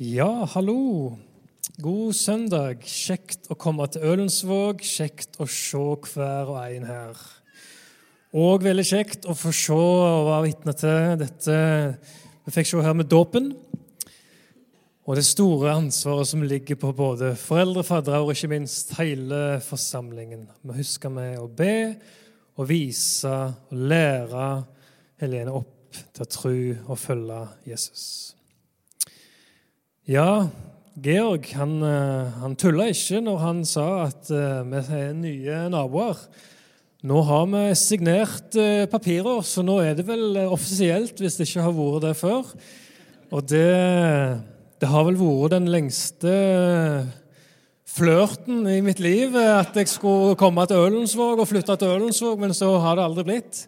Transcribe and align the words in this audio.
Ja, 0.00 0.46
hallo. 0.54 1.18
God 1.76 2.14
søndag. 2.16 2.86
Kjekt 2.88 3.50
å 3.52 3.54
komme 3.60 3.84
til 3.92 4.06
Ølensvåg. 4.08 4.80
Kjekt 4.80 5.36
å 5.36 5.44
se 5.44 5.76
hver 6.06 6.48
og 6.54 6.56
en 6.62 6.86
her. 6.88 7.20
Og 8.32 8.64
veldig 8.64 8.86
kjekt 8.88 9.28
å 9.28 9.36
få 9.36 9.52
se 9.52 9.76
og 9.76 10.24
være 10.30 10.46
vitne 10.46 10.74
til 10.80 11.20
dette 11.20 11.58
vi 12.46 12.54
fikk 12.56 12.70
se 12.70 12.86
her 12.88 12.96
med 12.96 13.12
dåpen. 13.12 13.52
Og 15.04 15.20
det 15.20 15.26
store 15.28 15.76
ansvaret 15.82 16.32
som 16.32 16.48
ligger 16.48 16.80
på 16.80 16.96
både 16.96 17.34
foreldre, 17.36 17.84
faddere 17.84 18.24
og 18.24 18.32
ikke 18.32 18.54
minst 18.56 18.96
hele 18.96 19.60
forsamlingen. 19.68 20.48
Vi 20.64 20.80
husker 20.80 21.12
med 21.12 21.36
å 21.44 21.44
be 21.44 21.76
og 22.56 22.72
vise 22.72 23.36
og 23.36 23.86
lære 23.92 24.50
Helene 25.20 25.60
opp 25.60 26.04
til 26.16 26.24
å 26.24 26.34
tro 26.40 26.58
og 26.88 27.02
følge 27.04 27.46
Jesus. 27.68 28.39
Ja, 30.08 30.48
Georg 30.96 31.44
han, 31.52 31.82
eh, 31.84 32.38
han 32.40 32.54
tulla 32.56 32.86
ikke 32.88 33.20
når 33.20 33.40
han 33.42 33.58
sa 33.68 34.06
at 34.06 34.30
eh, 34.32 34.62
vi 34.64 34.80
er 34.96 35.12
nye 35.12 35.58
naboer. 35.68 36.16
Nå 37.04 37.20
har 37.28 37.44
vi 37.52 37.60
signert 37.76 38.56
eh, 38.56 38.86
papirer, 38.88 39.42
så 39.44 39.60
nå 39.64 39.76
er 39.84 39.98
det 39.98 40.06
vel 40.08 40.38
offisielt, 40.46 41.20
hvis 41.20 41.36
det 41.36 41.48
ikke 41.48 41.66
har 41.66 41.76
vært 41.76 42.06
det 42.06 42.14
før. 42.16 42.48
Og 43.30 43.44
det, 43.52 44.40
det 44.80 44.88
har 44.88 45.04
vel 45.04 45.20
vært 45.20 45.54
den 45.58 45.68
lengste 45.68 46.32
flørten 47.90 48.64
i 48.72 48.80
mitt 48.80 49.04
liv 49.04 49.36
at 49.36 49.76
jeg 49.76 49.92
skulle 49.92 50.32
komme 50.40 50.64
til 50.64 50.80
Ølensvåg 50.88 51.44
og 51.44 51.48
flytte 51.50 51.76
til 51.76 51.92
Ølensvåg, 51.98 52.40
men 52.40 52.56
så 52.56 52.72
har 52.80 52.96
det 52.96 53.04
aldri 53.04 53.28
blitt. 53.28 53.62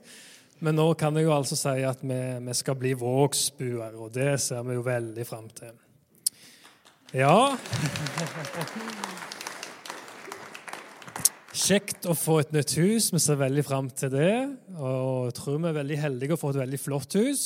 Men 0.65 0.81
nå 0.81 0.95
kan 0.97 1.13
jeg 1.19 1.29
jo 1.29 1.37
altså 1.37 1.61
si 1.61 1.79
at 1.85 2.01
vi, 2.01 2.21
vi 2.41 2.57
skal 2.57 2.81
bli 2.81 2.97
vågsbuer, 2.97 4.01
og 4.01 4.15
det 4.17 4.39
ser 4.41 4.65
vi 4.65 4.81
jo 4.81 4.89
veldig 4.89 5.29
fram 5.29 5.49
til. 5.53 5.77
Ja. 7.13 7.59
Kjekt 11.53 12.07
å 12.09 12.15
få 12.17 12.39
et 12.41 12.55
nytt 12.57 12.73
hus. 12.81 13.11
Vi 13.13 13.19
ser 13.21 13.37
veldig 13.37 13.65
fram 13.67 13.91
til 13.93 14.15
det. 14.15 14.33
Og 14.81 15.29
tror 15.37 15.59
vi 15.61 15.69
er 15.69 15.77
veldig 15.77 15.99
heldige 16.01 16.39
å 16.39 16.41
få 16.41 16.55
et 16.55 16.63
veldig 16.63 16.79
flott 16.81 17.19
hus. 17.21 17.43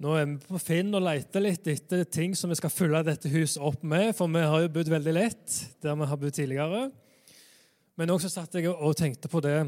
Nå 0.00 0.14
er 0.16 0.24
vi 0.30 0.38
på 0.46 0.60
Finn 0.62 0.88
og 0.96 1.04
leter 1.04 1.44
litt 1.44 1.68
etter 1.68 2.06
ting 2.08 2.32
som 2.34 2.48
vi 2.48 2.56
skal 2.56 2.72
fylle 2.72 3.02
dette 3.04 3.28
huset 3.30 3.60
opp 3.60 3.84
med, 3.84 4.14
for 4.16 4.32
vi 4.32 4.40
har 4.40 4.64
jo 4.64 4.70
bodd 4.72 4.88
veldig 4.90 5.14
lett 5.14 5.58
der 5.84 5.98
vi 6.00 6.08
har 6.08 6.20
bodd 6.22 6.34
tidligere. 6.34 6.86
Men 8.00 8.14
også 8.14 8.30
satt 8.32 8.56
jeg 8.56 8.72
og 8.72 8.96
tenkte 8.96 9.28
på 9.28 9.42
det 9.44 9.58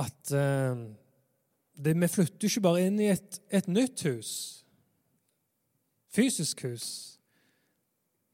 at 0.00 0.32
uh, 0.32 0.72
det, 1.76 1.92
vi 2.00 2.08
flytter 2.10 2.48
ikke 2.48 2.64
bare 2.64 2.88
inn 2.88 2.96
i 3.04 3.12
et, 3.12 3.38
et 3.52 3.68
nytt 3.68 4.06
hus, 4.08 4.32
fysisk 6.16 6.64
hus. 6.64 7.15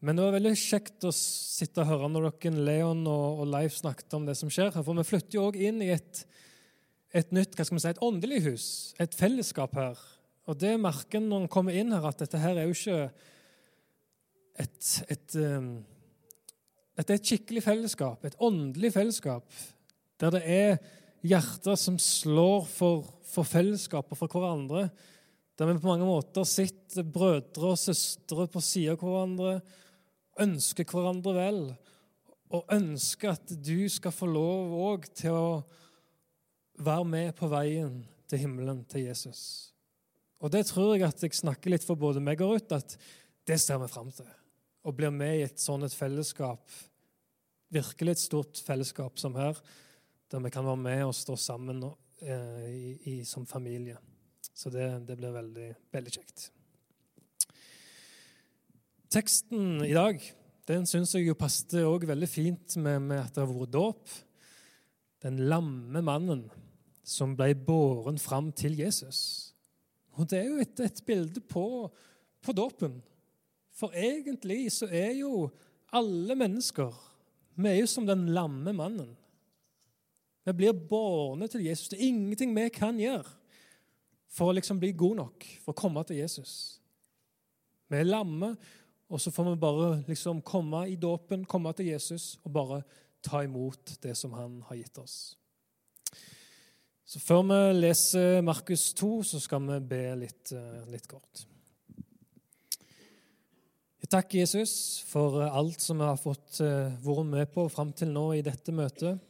Men 0.02 0.18
det 0.18 0.24
var 0.24 0.34
veldig 0.34 0.56
kjekt 0.58 1.04
å 1.06 1.12
sitte 1.14 1.84
og 1.84 1.86
høre 1.92 2.08
når 2.10 2.24
dere, 2.42 2.64
Leon 2.66 3.04
og, 3.06 3.44
Leif 3.46 3.76
snakket 3.78 4.16
om 4.18 4.24
det 4.26 4.34
som 4.34 4.50
skjer 4.50 4.72
her. 4.74 4.82
For 4.82 4.98
vi 4.98 5.04
flytter 5.06 5.38
jo 5.38 5.44
òg 5.46 5.58
inn 5.62 5.78
i 5.84 5.92
et, 5.94 6.24
et, 7.14 7.28
nytt, 7.30 7.54
hva 7.54 7.66
skal 7.68 7.78
vi 7.78 7.82
si, 7.84 7.92
et 7.92 8.02
åndelig 8.02 8.40
hus, 8.48 8.64
et 9.02 9.14
fellesskap 9.14 9.76
her. 9.78 10.00
Og 10.50 10.58
det 10.58 10.72
merker 10.82 11.22
når 11.22 11.44
en 11.44 11.52
kommer 11.54 11.76
inn 11.78 11.94
her, 11.94 12.08
at 12.08 12.18
dette 12.18 12.40
her 12.42 12.58
er 12.58 12.66
jo 12.66 12.74
ikke 12.74 12.96
et, 14.64 14.88
et 15.14 15.36
um, 15.38 15.70
Dette 16.98 17.14
er 17.14 17.20
et 17.20 17.30
skikkelig 17.30 17.62
fellesskap, 17.64 18.26
et 18.26 18.34
åndelig 18.42 18.90
fellesskap, 18.92 19.46
der 20.20 20.34
det 20.34 20.42
er 20.44 20.74
hjerter 21.24 21.78
som 21.78 21.94
slår 22.02 22.66
for, 22.68 23.06
for 23.24 23.48
fellesskap 23.48 24.10
og 24.10 24.18
for 24.18 24.34
hverandre. 24.34 24.88
Der 25.56 25.70
vi 25.70 25.78
på 25.78 25.88
mange 25.88 26.04
måter 26.04 26.44
sitter 26.48 27.06
brødre 27.06 27.70
og 27.70 27.80
søstre 27.80 28.44
på 28.50 28.60
sida 28.66 28.98
av 28.98 29.06
hverandre 29.06 29.54
ønsker 30.40 30.88
hverandre 30.88 31.34
vel, 31.36 31.60
og 32.52 32.68
ønsker 32.72 33.32
at 33.32 33.52
du 33.64 33.88
skal 33.88 34.12
få 34.14 34.28
lov 34.28 34.72
òg 34.76 35.08
til 35.16 35.36
å 35.36 35.62
være 36.82 37.08
med 37.08 37.34
på 37.36 37.48
veien 37.52 38.02
til 38.28 38.44
himmelen, 38.44 38.82
til 38.88 39.08
Jesus. 39.08 39.72
Og 40.42 40.50
det 40.52 40.64
tror 40.68 40.94
jeg 40.96 41.06
at 41.06 41.22
jeg 41.22 41.38
snakker 41.38 41.72
litt 41.72 41.84
for 41.86 42.00
både 42.00 42.22
meg 42.24 42.40
og 42.42 42.56
Ruth, 42.56 42.76
at 42.76 42.96
det 43.48 43.58
ser 43.62 43.80
vi 43.82 43.90
fram 43.90 44.10
til. 44.14 44.28
Å 44.82 44.94
bli 44.94 45.10
med 45.14 45.36
i 45.38 45.44
et 45.46 45.62
sånt 45.62 45.86
et 45.86 45.94
fellesskap, 45.94 46.64
virkelig 47.72 48.16
et 48.16 48.24
stort 48.24 48.62
fellesskap 48.66 49.20
som 49.20 49.36
her, 49.38 49.58
der 50.32 50.42
vi 50.42 50.52
kan 50.52 50.66
være 50.66 50.80
med 50.80 51.04
og 51.06 51.14
stå 51.16 51.36
sammen 51.38 51.84
eh, 51.84 52.64
i, 52.68 52.96
i, 53.12 53.16
som 53.28 53.46
familie. 53.46 53.98
Så 54.52 54.72
det, 54.72 54.88
det 55.06 55.16
blir 55.20 55.32
veldig, 55.34 55.68
veldig 55.94 56.14
kjekt. 56.16 56.48
Teksten 59.12 59.82
i 59.84 59.92
dag 59.92 60.22
den 60.70 60.86
syns 60.88 61.10
jeg 61.12 61.26
jo 61.26 61.36
passet 61.36 61.74
også 61.84 62.08
veldig 62.08 62.28
fint 62.30 62.76
med, 62.80 63.02
med, 63.10 63.18
at 63.20 63.34
det 63.34 63.42
har 63.42 63.50
vært 63.50 63.74
dåp. 63.74 64.12
Den 65.20 65.42
lamme 65.50 66.00
mannen 66.00 66.46
som 67.04 67.34
ble 67.36 67.50
båren 67.58 68.16
fram 68.16 68.48
til 68.56 68.78
Jesus. 68.80 69.52
Og 70.16 70.30
Det 70.30 70.38
er 70.38 70.48
jo 70.48 70.62
et, 70.64 70.80
et 70.80 71.04
bilde 71.04 71.42
på, 71.44 71.90
på 72.40 72.56
dåpen. 72.56 73.02
For 73.76 73.92
egentlig 73.92 74.70
så 74.72 74.88
er 74.88 75.12
jo 75.18 75.50
alle 75.92 76.36
mennesker 76.38 76.96
Vi 77.60 77.68
er 77.68 77.82
jo 77.82 77.86
som 77.90 78.06
den 78.08 78.30
lamme 78.32 78.72
mannen. 78.72 79.10
Vi 80.46 80.52
blir 80.56 80.72
bårne 80.72 81.50
til 81.52 81.66
Jesus. 81.66 81.90
Det 81.92 82.00
er 82.00 82.08
ingenting 82.08 82.54
vi 82.56 82.70
kan 82.72 82.96
gjøre 82.96 83.28
for 84.32 84.48
å 84.48 84.56
liksom 84.56 84.80
bli 84.80 84.94
gode 84.96 85.20
nok 85.20 85.44
for 85.60 85.74
å 85.74 85.80
komme 85.82 86.00
til 86.08 86.22
Jesus. 86.22 86.80
Vi 87.92 87.98
er 88.00 88.08
lamme, 88.08 88.54
og 89.12 89.20
så 89.20 89.30
får 89.30 89.50
vi 89.50 89.60
bare 89.60 89.88
liksom 90.08 90.40
komme 90.40 90.86
i 90.88 90.96
dåpen, 90.96 91.44
komme 91.44 91.72
til 91.76 91.90
Jesus 91.92 92.38
og 92.46 92.52
bare 92.54 92.82
ta 93.22 93.42
imot 93.44 93.98
det 94.02 94.16
som 94.16 94.32
han 94.32 94.62
har 94.70 94.78
gitt 94.78 94.98
oss. 95.02 95.16
Så 97.04 97.20
Før 97.20 97.42
vi 97.44 97.58
leser 97.76 98.40
Markus 98.40 98.86
2, 98.96 99.10
så 99.22 99.40
skal 99.42 99.66
vi 99.68 99.80
be 99.84 100.04
litt, 100.16 100.52
eh, 100.56 100.86
litt 100.88 101.04
kort. 101.10 101.44
Jeg 104.00 104.08
takker 104.08 104.38
Jesus 104.38 105.02
for 105.10 105.42
alt 105.44 105.80
som 105.80 106.00
vi 106.00 106.08
har 106.08 106.16
fått 106.16 106.62
eh, 106.64 106.96
vært 107.04 107.28
med 107.28 107.52
på 107.52 107.66
fram 107.68 107.92
til 107.92 108.08
nå 108.14 108.30
i 108.38 108.40
dette 108.42 108.72
møtet. 108.72 109.20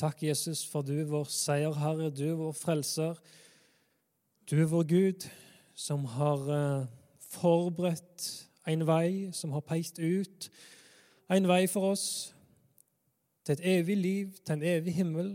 Takk, 0.00 0.24
Jesus, 0.24 0.64
for 0.64 0.82
du 0.82 0.96
er 0.96 1.10
vår 1.12 1.28
seierherre, 1.28 2.08
du 2.10 2.24
er 2.30 2.40
vår 2.40 2.56
frelser. 2.56 3.20
Du 4.48 4.56
er 4.62 4.66
vår 4.72 4.88
Gud, 4.88 5.28
som 5.76 6.08
har 6.16 6.48
eh, 6.56 6.88
forberedt 7.36 8.30
en 8.66 8.86
vei 8.86 9.30
som 9.32 9.52
har 9.52 9.64
peist 9.66 9.98
ut 9.98 10.50
en 11.32 11.48
vei 11.48 11.64
for 11.70 11.94
oss 11.94 12.06
til 13.44 13.56
et 13.56 13.64
evig 13.78 13.96
liv, 13.96 14.32
til 14.44 14.58
en 14.58 14.66
evig 14.74 14.94
himmel. 14.98 15.30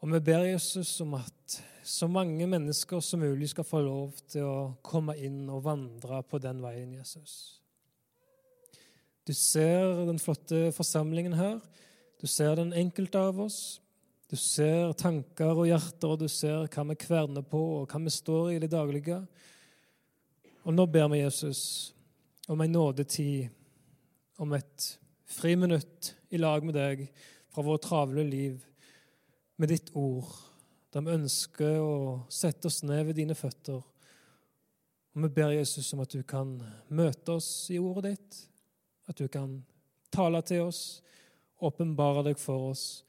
Og 0.00 0.12
vi 0.12 0.20
ber 0.20 0.44
Jesus 0.48 1.00
om 1.04 1.16
at 1.18 1.58
så 1.86 2.08
mange 2.10 2.46
mennesker 2.50 3.00
som 3.00 3.22
mulig 3.22 3.48
skal 3.52 3.64
få 3.64 3.80
lov 3.84 4.16
til 4.28 4.44
å 4.44 4.74
komme 4.84 5.16
inn 5.22 5.46
og 5.52 5.64
vandre 5.64 6.22
på 6.26 6.40
den 6.42 6.60
veien, 6.64 6.96
Jesus. 6.98 7.60
Du 9.26 9.32
ser 9.34 10.06
den 10.06 10.20
flotte 10.22 10.70
forsamlingen 10.74 11.34
her. 11.38 11.58
Du 12.20 12.26
ser 12.26 12.56
den 12.58 12.72
enkelte 12.72 13.18
av 13.18 13.40
oss. 13.46 13.80
Du 14.30 14.36
ser 14.38 14.92
tanker 14.98 15.54
og 15.54 15.68
hjerter, 15.68 16.12
og 16.12 16.20
du 16.20 16.28
ser 16.30 16.66
hva 16.66 16.84
vi 16.90 16.98
kverner 16.98 17.44
på, 17.46 17.60
og 17.80 17.90
hva 17.90 18.00
vi 18.02 18.10
står 18.10 18.50
i 18.50 18.56
i 18.56 18.62
det 18.62 18.72
daglige. 18.74 19.20
Og 20.66 20.74
nå 20.74 20.82
ber 20.90 21.06
vi 21.12 21.20
Jesus 21.20 21.94
om 22.50 22.60
en 22.60 22.72
nådetid, 22.74 23.46
om 24.42 24.50
et 24.56 24.86
friminutt 25.30 26.08
i 26.34 26.40
lag 26.40 26.64
med 26.66 26.74
deg 26.74 27.04
fra 27.54 27.62
vårt 27.62 27.86
travle 27.86 28.24
liv 28.26 28.64
med 29.62 29.70
ditt 29.70 29.92
ord, 29.94 30.26
der 30.90 31.04
vi 31.06 31.14
ønsker 31.14 31.78
å 31.78 31.94
sette 32.32 32.66
oss 32.66 32.82
ned 32.82 33.06
ved 33.06 33.18
dine 33.20 33.36
føtter. 33.38 33.78
Og 33.78 35.22
vi 35.22 35.30
ber 35.38 35.54
Jesus 35.54 35.92
om 35.94 36.02
at 36.02 36.12
du 36.12 36.26
kan 36.26 36.56
møte 36.90 37.38
oss 37.38 37.48
i 37.70 37.78
ordet 37.78 38.16
ditt, 38.16 38.40
at 39.06 39.22
du 39.22 39.30
kan 39.30 39.60
tale 40.10 40.42
til 40.50 40.66
oss, 40.66 40.80
åpenbare 41.62 42.26
deg 42.26 42.42
for 42.42 42.72
oss, 42.72 43.04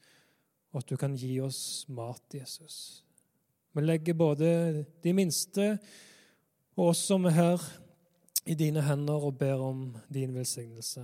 og 0.70 0.84
at 0.84 0.94
du 0.94 0.96
kan 1.00 1.18
gi 1.18 1.34
oss 1.42 1.88
mat, 1.90 2.22
Jesus. 2.38 3.02
Vi 3.74 3.82
legger 3.82 4.14
både 4.14 4.52
de 5.02 5.12
minste 5.16 5.74
og 6.78 6.92
oss 6.92 7.00
som 7.10 7.26
er 7.26 7.34
her, 7.34 7.62
i 8.48 8.54
dine 8.56 8.80
hender 8.86 9.24
og 9.26 9.34
ber 9.36 9.60
om 9.60 9.80
din 10.14 10.30
velsignelse. 10.32 11.02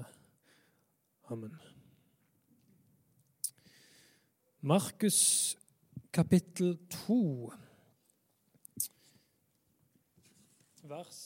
Amen. 1.28 1.56
Markus 4.60 5.58
kapittel 6.12 6.78
2, 7.06 7.50
vers 10.88 11.20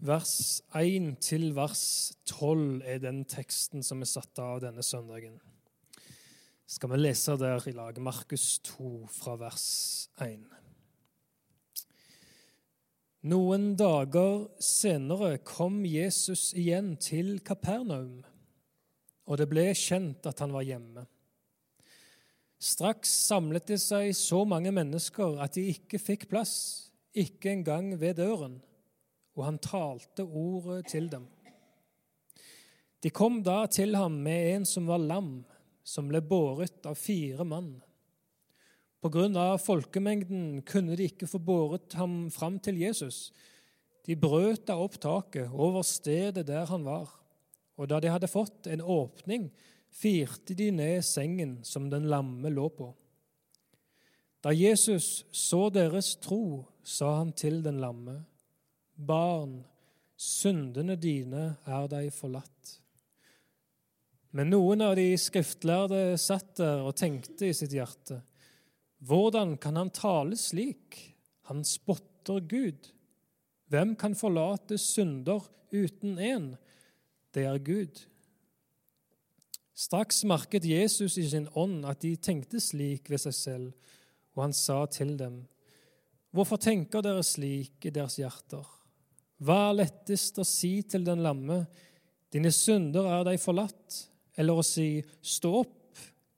Vers 0.00 0.62
1 0.78 1.16
til 1.20 1.50
vers 1.56 2.12
12 2.30 2.82
er 2.86 3.00
den 3.02 3.24
teksten 3.26 3.82
som 3.82 4.00
er 4.00 4.08
satt 4.08 4.38
av 4.38 4.60
denne 4.62 4.84
søndagen 4.86 5.40
skal 6.68 6.90
vi 6.92 6.98
lese 7.00 7.32
der 7.40 7.64
i 7.64 7.72
lag 7.72 7.96
Markus 8.04 8.58
2 8.58 9.06
fra 9.08 9.38
vers 9.40 9.62
1. 10.20 10.42
Noen 13.32 13.70
dager 13.80 14.44
senere 14.60 15.38
kom 15.48 15.80
Jesus 15.88 16.50
igjen 16.52 16.92
til 17.00 17.38
Kapernaum, 17.40 18.20
og 19.24 19.40
det 19.40 19.48
ble 19.48 19.64
kjent 19.72 20.28
at 20.28 20.44
han 20.44 20.52
var 20.52 20.68
hjemme. 20.68 21.08
Straks 22.60 23.16
samlet 23.30 23.72
det 23.72 23.80
seg 23.80 24.12
så 24.12 24.44
mange 24.44 24.74
mennesker 24.74 25.40
at 25.40 25.56
de 25.56 25.70
ikke 25.72 25.96
fikk 25.96 26.28
plass, 26.28 26.92
ikke 27.16 27.54
engang 27.56 27.94
ved 27.96 28.20
døren, 28.20 28.60
og 29.40 29.46
han 29.48 29.64
talte 29.64 30.28
ordet 30.28 30.84
til 30.92 31.08
dem. 31.08 31.30
De 33.00 33.08
kom 33.08 33.40
da 33.40 33.62
til 33.72 33.96
ham 33.96 34.20
med 34.20 34.58
en 34.58 34.68
som 34.68 34.84
var 34.90 35.00
lam, 35.00 35.38
som 35.88 36.08
ble 36.10 36.20
båret 36.20 36.84
av 36.88 36.98
fire 37.00 37.46
mann. 37.48 37.78
På 39.00 39.08
grunn 39.14 39.38
av 39.38 39.60
folkemengden 39.62 40.60
kunne 40.68 40.96
de 40.98 41.06
ikke 41.08 41.28
få 41.30 41.40
båret 41.40 41.94
ham 41.96 42.26
fram 42.34 42.58
til 42.60 42.80
Jesus. 42.82 43.28
De 44.04 44.16
brøt 44.18 44.66
da 44.68 44.76
opp 44.80 44.98
taket 45.00 45.52
over 45.52 45.86
stedet 45.86 46.46
der 46.48 46.66
han 46.68 46.84
var, 46.84 47.10
og 47.78 47.88
da 47.88 48.00
de 48.02 48.10
hadde 48.10 48.30
fått 48.30 48.66
en 48.66 48.82
åpning, 48.82 49.48
firte 49.88 50.56
de 50.58 50.68
ned 50.74 51.06
sengen 51.06 51.60
som 51.64 51.86
den 51.92 52.08
lamme 52.10 52.50
lå 52.52 52.66
på. 52.74 52.90
Da 54.44 54.52
Jesus 54.54 55.24
så 55.34 55.68
deres 55.74 56.16
tro, 56.22 56.66
sa 56.82 57.18
han 57.20 57.32
til 57.36 57.62
den 57.64 57.80
lamme, 57.82 58.20
Barn, 58.98 59.60
syndene 60.18 60.96
dine 60.98 61.52
er 61.66 61.86
deg 61.90 62.10
forlatt. 62.14 62.77
Men 64.36 64.50
noen 64.52 64.82
av 64.84 64.96
de 64.98 65.06
skriftlærde 65.16 66.18
satt 66.20 66.58
der 66.60 66.84
og 66.84 66.96
tenkte 67.00 67.48
i 67.48 67.56
sitt 67.56 67.72
hjerte, 67.72 68.20
hvordan 68.98 69.56
kan 69.62 69.78
han 69.78 69.92
tale 69.94 70.36
slik? 70.36 70.98
Han 71.48 71.62
spotter 71.64 72.42
Gud. 72.44 72.90
Hvem 73.72 73.94
kan 74.00 74.16
forlate 74.18 74.76
synder 74.80 75.44
uten 75.72 76.18
én? 76.18 76.48
Det 77.32 77.46
er 77.48 77.62
Gud. 77.62 78.02
Straks 79.78 80.24
merket 80.26 80.66
Jesus 80.66 81.16
i 81.20 81.28
sin 81.30 81.46
ånd 81.54 81.86
at 81.86 82.02
de 82.02 82.16
tenkte 82.18 82.60
slik 82.60 83.08
ved 83.08 83.22
seg 83.22 83.36
selv, 83.36 83.68
og 84.34 84.48
han 84.48 84.56
sa 84.56 84.84
til 84.90 85.14
dem, 85.20 85.44
Hvorfor 86.34 86.60
tenker 86.60 87.00
dere 87.00 87.22
slik 87.24 87.86
i 87.88 87.92
deres 87.94 88.18
hjerter? 88.18 88.66
Hva 89.40 89.70
er 89.70 89.78
lettest 89.78 90.36
å 90.42 90.44
si 90.44 90.82
til 90.84 91.06
den 91.06 91.22
lamme, 91.24 91.62
Dine 92.32 92.50
synder 92.52 93.08
er 93.08 93.24
deg 93.24 93.40
forlatt, 93.40 94.02
eller 94.38 94.58
å 94.58 94.64
si, 94.66 95.02
Stå 95.20 95.52
opp, 95.64 95.76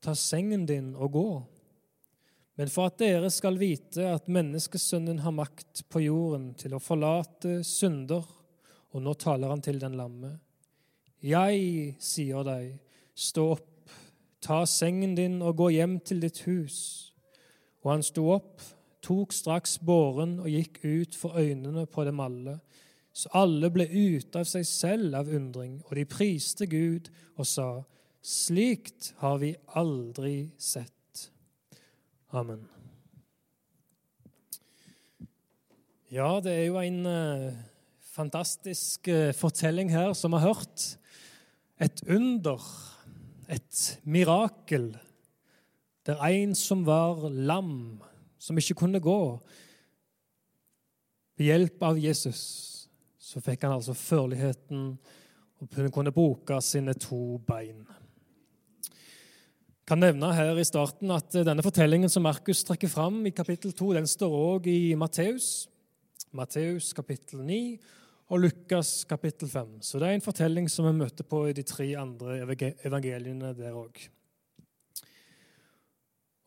ta 0.00 0.14
sengen 0.16 0.64
din 0.66 0.94
og 0.96 1.12
gå? 1.14 1.30
Men 2.60 2.68
for 2.68 2.90
at 2.90 2.98
dere 3.00 3.30
skal 3.32 3.56
vite 3.60 4.04
at 4.10 4.28
menneskesønnen 4.28 5.22
har 5.24 5.32
makt 5.32 5.84
på 5.88 6.02
jorden 6.04 6.50
til 6.60 6.74
å 6.76 6.82
forlate 6.82 7.60
synder, 7.64 8.24
og 8.90 9.04
nå 9.04 9.14
taler 9.16 9.52
han 9.52 9.62
til 9.64 9.78
den 9.80 9.96
lamme. 9.96 10.34
Jeg 11.24 11.94
sier 12.04 12.44
deg, 12.44 12.74
stå 13.16 13.46
opp, 13.54 13.92
ta 14.44 14.62
sengen 14.68 15.14
din 15.16 15.38
og 15.44 15.58
gå 15.60 15.70
hjem 15.76 15.98
til 16.04 16.20
ditt 16.24 16.42
hus. 16.44 16.76
Og 17.84 17.94
han 17.94 18.04
sto 18.04 18.26
opp, 18.34 18.60
tok 19.04 19.32
straks 19.32 19.78
båren 19.80 20.38
og 20.42 20.48
gikk 20.52 20.82
ut 20.84 21.16
for 21.16 21.40
øynene 21.40 21.86
på 21.88 22.04
dem 22.08 22.20
alle. 22.20 22.58
Så 23.12 23.30
alle 23.34 23.70
ble 23.74 23.86
ute 23.90 24.40
av 24.40 24.46
seg 24.46 24.66
selv 24.68 25.16
av 25.18 25.30
undring, 25.34 25.80
og 25.88 25.96
de 25.98 26.06
priste 26.08 26.68
Gud 26.70 27.10
og 27.34 27.48
sa, 27.48 27.70
slikt 28.22 29.12
har 29.22 29.40
vi 29.42 29.54
aldri 29.78 30.50
sett. 30.60 31.26
Amen. 32.36 32.62
Ja, 36.10 36.38
det 36.42 36.52
er 36.54 36.64
jo 36.68 36.78
en 36.78 37.02
uh, 37.06 37.50
fantastisk 38.14 39.08
uh, 39.10 39.30
fortelling 39.34 39.90
her 39.94 40.14
som 40.18 40.34
vi 40.34 40.42
har 40.42 40.54
hørt. 40.54 40.86
Et 41.80 42.02
under, 42.10 42.62
et 43.50 43.82
mirakel, 44.04 44.92
der 46.06 46.22
en 46.26 46.54
som 46.58 46.84
var 46.86 47.26
lam, 47.30 48.00
som 48.40 48.58
ikke 48.58 48.78
kunne 48.82 49.02
gå 49.04 49.20
Ved 51.36 51.46
hjelp 51.46 51.82
av 51.84 51.98
Jesus 52.00 52.69
så 53.30 53.38
fikk 53.44 53.62
han 53.66 53.76
altså 53.76 53.94
førligheten 53.94 54.86
og 55.60 55.92
kunne 55.94 56.12
bruke 56.14 56.56
sine 56.64 56.96
to 56.98 57.38
bein 57.46 57.84
Jeg 58.90 59.86
kan 59.86 60.02
nevne 60.02 60.32
her 60.34 60.58
i 60.58 60.66
starten 60.66 61.10
at 61.14 61.34
denne 61.46 61.62
fortellingen 61.66 62.10
som 62.10 62.24
Markus 62.26 62.62
trekker 62.66 62.90
fram 62.90 63.24
i 63.26 63.34
kapittel 63.34 63.72
2, 63.74 63.92
den 63.98 64.06
står 64.06 64.34
òg 64.38 64.68
i 64.70 64.94
Matteus. 64.94 65.66
Matteus 66.30 66.92
kapittel 66.94 67.42
9 67.42 67.58
og 68.30 68.44
Lukas 68.44 68.92
kapittel 69.10 69.50
5. 69.50 69.80
Så 69.82 69.98
det 69.98 70.06
er 70.06 70.14
en 70.14 70.22
fortelling 70.22 70.70
som 70.70 70.86
vi 70.86 70.94
møter 70.94 71.26
på 71.26 71.42
i 71.50 71.56
de 71.58 71.66
tre 71.66 71.88
andre 71.98 72.38
evangeliene 72.86 73.50
der 73.58 73.74
òg. 73.74 73.98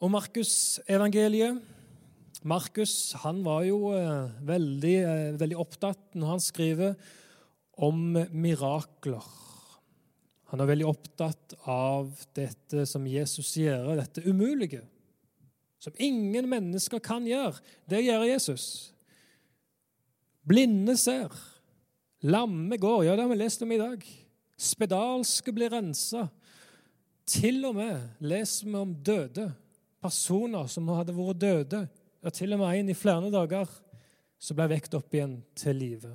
Og 0.03 0.11
Markus-evangeliet 0.11 1.59
Markus 2.41 3.13
han 3.21 3.43
var 3.45 3.63
jo 3.67 3.93
eh, 3.95 4.31
veldig, 4.43 4.95
eh, 5.05 5.35
veldig 5.39 5.59
opptatt 5.61 6.17
når 6.17 6.33
han 6.33 6.43
skriver 6.43 6.95
om 7.83 8.17
mirakler. 8.33 9.27
Han 10.53 10.61
er 10.61 10.69
veldig 10.69 10.89
opptatt 10.89 11.55
av 11.69 12.11
dette 12.37 12.85
som 12.89 13.05
Jesus 13.09 13.55
gjør, 13.57 13.95
dette 13.97 14.25
umulige. 14.25 14.83
Som 15.81 15.95
ingen 15.97 16.45
mennesker 16.49 17.01
kan 17.03 17.25
gjøre. 17.27 17.57
Det 17.89 18.03
gjør 18.05 18.27
Jesus. 18.29 18.67
Blinde 20.45 20.95
ser. 20.99 21.33
Lamme 22.23 22.77
går. 22.77 23.07
Ja, 23.07 23.15
det 23.17 23.25
har 23.25 23.33
vi 23.33 23.39
lest 23.41 23.65
om 23.65 23.73
i 23.73 23.81
dag. 23.81 24.05
Spedalske 24.53 25.51
blir 25.55 25.73
rensa. 25.73 26.27
Til 27.27 27.65
og 27.67 27.75
med 27.79 28.23
leser 28.23 28.69
vi 28.69 28.77
om 28.79 28.93
døde 28.95 29.49
personer 30.03 30.67
som 30.71 30.89
hadde 30.91 31.15
vært 31.15 31.41
døde. 31.41 31.83
Ja, 32.23 32.31
til 32.31 32.55
og 32.55 32.61
med 32.61 32.79
en 32.79 32.91
i 32.93 32.95
flere 32.95 33.27
dager 33.27 33.67
som 34.39 34.55
ble 34.55 34.69
vekt 34.71 34.93
opp 34.95 35.11
igjen 35.11 35.41
til 35.59 35.75
live. 35.75 36.11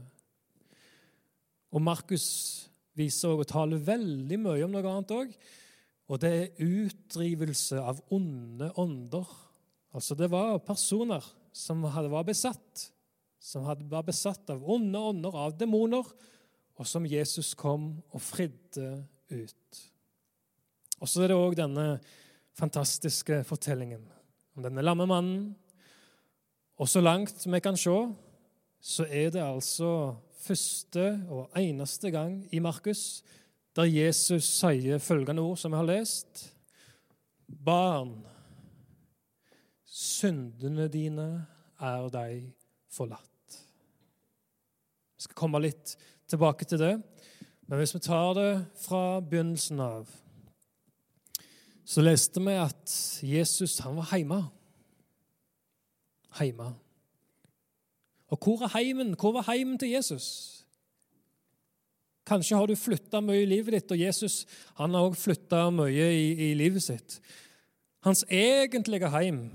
Og 1.69 1.85
Markus 1.85 2.29
viser 2.97 3.35
og 3.37 3.45
taler 3.51 3.83
veldig 3.85 4.39
mye 4.41 4.65
om 4.65 4.73
noe 4.73 4.89
annet 4.89 5.13
òg. 5.13 5.35
Og 6.09 6.23
det 6.23 6.31
er 6.33 6.65
utdrivelse 6.65 7.83
av 7.85 8.01
onde 8.15 8.71
ånder. 8.81 9.29
Altså 9.93 10.17
Det 10.17 10.31
var 10.33 10.57
personer 10.65 11.25
som 11.53 11.85
hadde, 11.85 12.09
var 12.09 12.25
besatt, 12.25 12.89
som 13.39 13.69
hadde, 13.69 13.85
var 13.93 14.09
besatt 14.09 14.49
av 14.49 14.65
onde 14.65 14.99
ånder, 15.13 15.37
av 15.37 15.57
demoner, 15.61 16.09
og 16.79 16.89
som 16.89 17.05
Jesus 17.05 17.53
kom 17.59 17.99
og 18.15 18.23
fridde 18.23 19.03
ut. 19.29 19.85
Og 21.03 21.09
så 21.11 21.27
er 21.27 21.35
det 21.35 21.39
òg 21.39 21.59
denne 21.59 21.89
fantastiske 22.57 23.43
fortellingen 23.47 24.09
om 24.57 24.65
denne 24.65 24.83
lamme 24.83 25.05
mannen. 25.11 25.49
Og 26.79 26.89
så 26.89 27.01
langt 27.03 27.47
vi 27.47 27.61
kan 27.61 27.77
se, 27.77 27.97
så 28.81 29.07
er 29.11 29.31
det 29.35 29.43
altså 29.43 30.15
første 30.39 31.25
og 31.29 31.51
eneste 31.59 32.11
gang 32.15 32.47
i 32.55 32.61
Markus 32.63 33.25
der 33.77 33.87
Jesus 33.91 34.47
sier 34.59 34.99
følgende 34.99 35.43
ord 35.43 35.59
som 35.59 35.73
vi 35.73 35.79
har 35.79 35.87
lest. 35.87 36.49
Barn, 37.47 38.17
syndene 39.85 40.89
dine 40.91 41.29
er 41.79 42.09
deg 42.15 42.49
forlatt. 42.91 43.59
Vi 45.19 45.27
skal 45.27 45.39
komme 45.39 45.63
litt 45.63 45.95
tilbake 46.31 46.67
til 46.67 46.83
det, 46.83 46.95
men 47.67 47.79
hvis 47.79 47.95
vi 47.95 48.03
tar 48.07 48.35
det 48.39 48.51
fra 48.83 49.21
begynnelsen 49.21 49.83
av, 49.83 50.11
så 51.89 52.05
leste 52.05 52.43
vi 52.45 52.55
at 52.59 52.95
Jesus 53.25 53.79
han 53.85 53.97
var 53.99 54.11
hjemme. 54.15 54.43
Hjemme. 56.37 56.75
Og 58.29 58.39
hvor 58.45 58.63
er 58.65 58.73
heimen? 58.77 59.15
Hvor 59.17 59.33
var 59.33 59.49
heimen 59.49 59.79
til 59.79 59.89
Jesus? 59.89 60.55
Kanskje 62.29 62.57
har 62.57 62.69
du 62.69 62.77
flytta 62.77 63.23
mye 63.25 63.43
i 63.43 63.49
livet 63.49 63.73
ditt, 63.73 63.93
og 63.95 64.01
Jesus 64.01 64.43
han 64.77 64.95
har 64.95 65.07
også 65.07 65.23
flytta 65.31 65.63
mye 65.73 66.11
i, 66.13 66.27
i, 66.51 66.55
livet 66.55 66.85
sitt. 66.85 67.21
Hans 68.05 68.25
egentlige 68.29 69.09
heim 69.11 69.47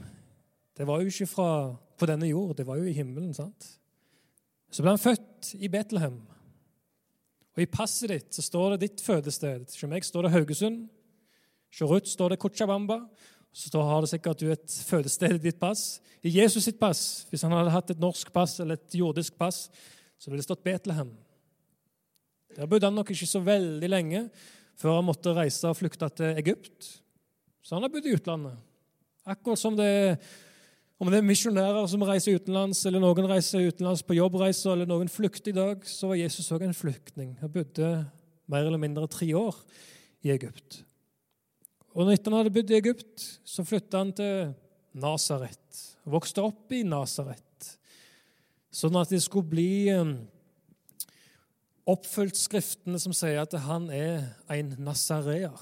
det 0.78 0.88
var 0.90 1.02
jo 1.02 1.12
ikke 1.12 1.30
fra, 1.30 1.76
på 1.98 2.10
denne 2.10 2.32
jord, 2.32 2.56
det 2.58 2.66
var 2.66 2.80
jo 2.82 2.90
i 2.90 2.96
himmelen. 2.98 3.34
sant? 3.34 3.68
Så 4.74 4.82
ble 4.82 4.96
han 4.96 5.02
født 5.02 5.54
i 5.62 5.70
Betlehem. 5.70 6.18
Og 7.54 7.62
I 7.62 7.70
passet 7.70 8.10
ditt 8.10 8.34
så 8.34 8.42
står 8.42 8.74
det 8.74 8.88
ditt 8.88 9.04
fødested. 9.06 9.68
Hos 9.70 9.86
meg 9.86 10.06
står 10.06 10.26
det 10.26 10.32
Haugesund. 10.34 10.88
Hos 11.70 11.86
Ruth 11.90 12.10
står 12.10 12.34
det 12.34 12.40
Cochabamba. 12.42 13.04
Så 13.54 13.70
da 13.70 13.84
har 13.86 14.02
det 14.02 14.10
sikkert 14.10 14.42
du 14.42 14.50
et 14.52 14.78
fødested 14.88 15.38
i 15.38 15.44
ditt 15.46 15.60
pass. 15.62 16.02
I 16.26 16.32
Jesus 16.34 16.66
sitt 16.66 16.80
pass, 16.82 17.28
hvis 17.30 17.44
han 17.46 17.54
hadde 17.54 17.74
hatt 17.74 17.92
et 17.94 18.02
norsk 18.02 18.32
pass 18.34 18.58
eller 18.64 18.80
et 18.80 18.98
jordisk 18.98 19.38
pass, 19.38 19.68
så 20.18 20.32
ville 20.32 20.42
det 20.42 20.48
stått 20.48 20.64
Betlehem. 20.66 21.12
Der 22.58 22.70
bodde 22.70 22.90
han 22.90 22.98
nok 22.98 23.12
ikke 23.14 23.30
så 23.30 23.42
veldig 23.44 23.90
lenge 23.90 24.28
før 24.80 24.98
han 24.98 25.06
måtte 25.06 25.36
reise 25.38 25.70
og 25.70 25.78
flykte 25.78 26.10
til 26.18 26.40
Egypt. 26.42 26.88
Så 27.64 27.76
han 27.76 27.86
har 27.86 27.94
bodd 27.94 28.08
i 28.10 28.16
utlandet. 28.18 28.58
Akkurat 29.30 29.62
som 29.62 29.78
det 29.78 29.92
er 29.92 30.18
Om 31.02 31.10
det 31.12 31.18
er 31.20 31.26
misjonærer 31.26 31.88
som 31.90 32.04
reiser 32.06 32.38
utenlands, 32.38 32.80
eller 32.88 33.02
noen 33.02 33.26
reiser 33.28 33.66
utenlands 33.66 34.04
på 34.08 34.16
jobbreiser, 34.16 34.72
eller 34.72 34.88
noen 34.88 35.10
flykter 35.12 35.52
i 35.52 35.56
dag, 35.58 35.82
så 35.90 36.08
var 36.08 36.20
Jesus 36.22 36.52
òg 36.54 36.64
en 36.64 36.78
flyktning. 36.78 37.34
Han 37.42 37.52
bodde 37.52 37.90
mer 38.48 38.64
eller 38.70 38.80
mindre 38.80 39.10
tre 39.12 39.28
år 39.36 39.58
i 40.24 40.32
Egypt. 40.32 40.84
Og 41.94 42.08
når 42.08 42.18
han 42.26 42.38
hadde 42.40 42.54
bodd 42.54 42.72
i 42.74 42.78
Egypt, 42.80 43.24
så 43.46 43.66
flytta 43.66 44.00
han 44.02 44.14
til 44.18 44.54
Nasaret. 44.98 45.82
Vokste 46.10 46.42
opp 46.42 46.74
i 46.74 46.82
Nasaret. 46.86 47.68
Sånn 48.74 48.98
at 48.98 49.12
det 49.14 49.22
skulle 49.22 49.52
bli 49.52 49.94
um, 49.94 50.16
oppfylt 51.86 52.40
skriftene 52.40 52.98
som 53.02 53.14
sier 53.14 53.44
at 53.44 53.54
han 53.68 53.86
er 53.94 54.26
en 54.56 54.74
nasareer. 54.82 55.54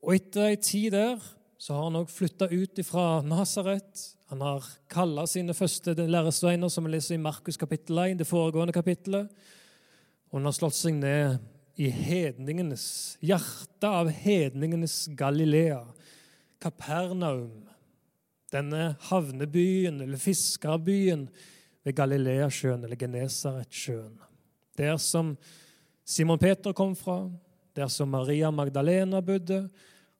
Og 0.00 0.16
etter 0.16 0.48
ei 0.48 0.56
tid 0.56 0.96
der 0.96 1.20
så 1.60 1.76
har 1.76 1.90
han 1.90 2.00
òg 2.00 2.08
flytta 2.08 2.48
ut 2.48 2.80
fra 2.88 3.20
Nasaret. 3.20 4.06
Han 4.32 4.40
har 4.40 4.64
kalla 4.88 5.26
sine 5.28 5.52
første 5.52 5.92
læresveiner, 5.92 6.72
som 6.72 6.86
vi 6.88 6.94
leser 6.94 7.18
i 7.18 7.20
Markus 7.20 7.60
kapittel 7.60 8.00
1, 8.00 8.16
det 8.22 8.28
foregående 8.28 8.72
kapittelet. 8.72 9.28
Og 10.30 10.38
han 10.38 10.48
har 10.48 10.56
slått 10.56 10.78
seg 10.78 10.96
ned 10.96 11.36
i 11.80 11.88
hedningenes, 11.88 13.16
hjertet 13.24 13.86
av 13.88 14.10
hedningenes 14.12 15.06
Galilea, 15.16 15.80
Kapernaum. 16.60 17.62
Denne 18.52 18.96
havnebyen, 19.08 20.02
eller 20.04 20.20
fiskerbyen, 20.20 21.28
ved 21.86 21.96
Galileasjøen, 21.96 22.84
eller 22.84 23.00
Genesaretsjøen. 23.00 24.18
Der 24.76 24.98
som 25.00 25.32
Simon 26.04 26.38
Peter 26.42 26.76
kom 26.76 26.92
fra, 26.98 27.22
der 27.76 27.88
som 27.88 28.12
Maria 28.12 28.50
Magdalena 28.52 29.22
bodde, 29.24 29.62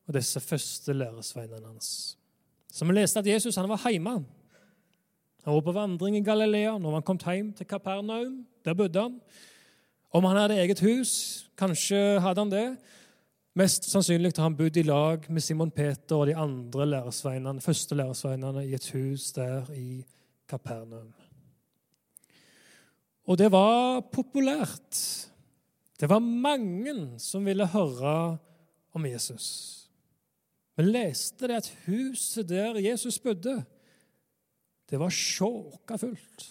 og 0.09 0.17
disse 0.17 0.41
første 0.41 0.97
læresveinene 0.97 1.67
hans. 1.67 2.17
Så 2.73 2.89
vi 2.89 2.97
leste 2.97 3.21
at 3.21 3.29
Jesus 3.29 3.61
han 3.61 3.69
var 3.69 3.85
hjemme. 3.91 4.17
Han 5.45 5.55
var 5.55 5.61
på 5.67 5.77
vandring 5.77 6.17
i 6.17 6.25
Galilea. 6.25 6.79
Når 6.79 7.01
han 7.01 7.05
kom 7.05 7.21
hjem 7.21 7.53
til 7.53 7.67
Kapernaum, 7.67 8.47
der 8.65 8.75
bodde 8.75 9.01
han. 9.01 9.21
Om 10.11 10.27
han 10.27 10.41
hadde 10.41 10.59
eget 10.59 10.81
hus, 10.83 11.13
kanskje 11.59 12.19
hadde 12.23 12.43
han 12.43 12.51
det. 12.51 12.67
Mest 13.59 13.87
sannsynlig 13.91 14.33
har 14.37 14.49
han 14.49 14.57
bodd 14.59 14.79
i 14.79 14.83
lag 14.87 15.27
med 15.31 15.43
Simon 15.43 15.71
Peter 15.75 16.19
og 16.19 16.27
de 16.27 16.35
andre 16.39 16.87
læresveinene, 16.87 17.63
første 17.63 17.99
læresveinene 17.99 18.65
i 18.67 18.75
et 18.75 18.89
hus 18.95 19.31
der 19.37 19.71
i 19.75 20.03
Kapernaum. 20.51 21.13
Og 23.31 23.39
det 23.39 23.51
var 23.53 24.01
populært. 24.11 24.99
Det 26.01 26.09
var 26.11 26.19
mange 26.19 27.21
som 27.23 27.47
ville 27.47 27.69
høre 27.71 28.39
om 28.97 29.07
Jesus. 29.07 29.47
Vi 30.75 30.87
leste 30.89 31.47
det 31.47 31.61
at 31.61 31.73
huset 31.87 32.49
der 32.49 32.81
Jesus 32.83 33.19
bodde, 33.23 33.61
det 34.91 34.99
var 34.99 35.13
sjåka 35.15 35.99
fullt. 36.01 36.47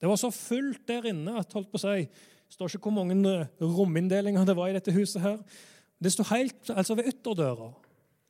Det 0.00 0.08
var 0.08 0.18
så 0.20 0.28
fullt 0.34 0.84
der 0.88 1.08
inne 1.08 1.38
at 1.40 1.54
holdt 1.56 1.70
på 1.72 1.78
å 1.78 1.86
si, 1.86 2.08
det 2.48 2.56
står 2.56 2.72
ikke 2.74 2.88
hvor 2.88 3.04
mange 3.04 3.34
rominndelinger 3.60 4.46
det 4.48 4.56
var 4.56 4.70
i 4.70 4.76
dette 4.78 4.94
huset. 4.96 5.20
her. 5.22 5.36
Det 6.00 6.12
sto 6.12 6.24
helt, 6.30 6.70
altså 6.70 6.96
Ved 6.96 7.10
ytterdøra 7.12 7.72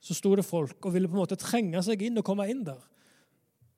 så 0.00 0.14
sto 0.14 0.30
det 0.38 0.46
folk 0.46 0.87
og 0.87 0.94
ville 0.94 1.08
på 1.10 1.16
en 1.16 1.22
måte 1.25 1.38
trenge 1.38 1.80
seg 1.82 2.02
inn 2.06 2.18
og 2.20 2.26
komme 2.26 2.46
inn 2.50 2.62
der. 2.66 2.80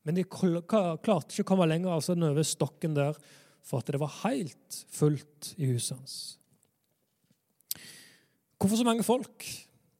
Men 0.04 0.16
de 0.16 0.24
klarte 0.24 1.32
ikke 1.32 1.44
å 1.44 1.48
komme 1.48 1.68
lenger 1.68 1.94
altså 1.94 2.16
over 2.16 2.44
stokken 2.44 2.96
der, 2.96 3.16
for 3.64 3.80
at 3.80 3.92
det 3.92 4.00
var 4.00 4.12
helt 4.22 4.78
fullt 4.92 5.54
i 5.60 5.68
huset 5.72 5.96
hans. 5.96 6.14
Hvorfor 8.60 8.80
så 8.80 8.84
mange 8.84 9.04
folk? 9.04 9.44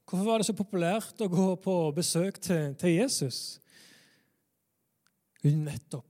Hvorfor 0.09 0.27
var 0.27 0.41
det 0.41 0.49
så 0.49 0.57
populært 0.57 1.21
å 1.25 1.31
gå 1.33 1.49
på 1.65 1.75
besøk 1.97 2.41
til, 2.43 2.75
til 2.81 2.97
Jesus? 2.97 3.61
Nettopp 5.45 6.09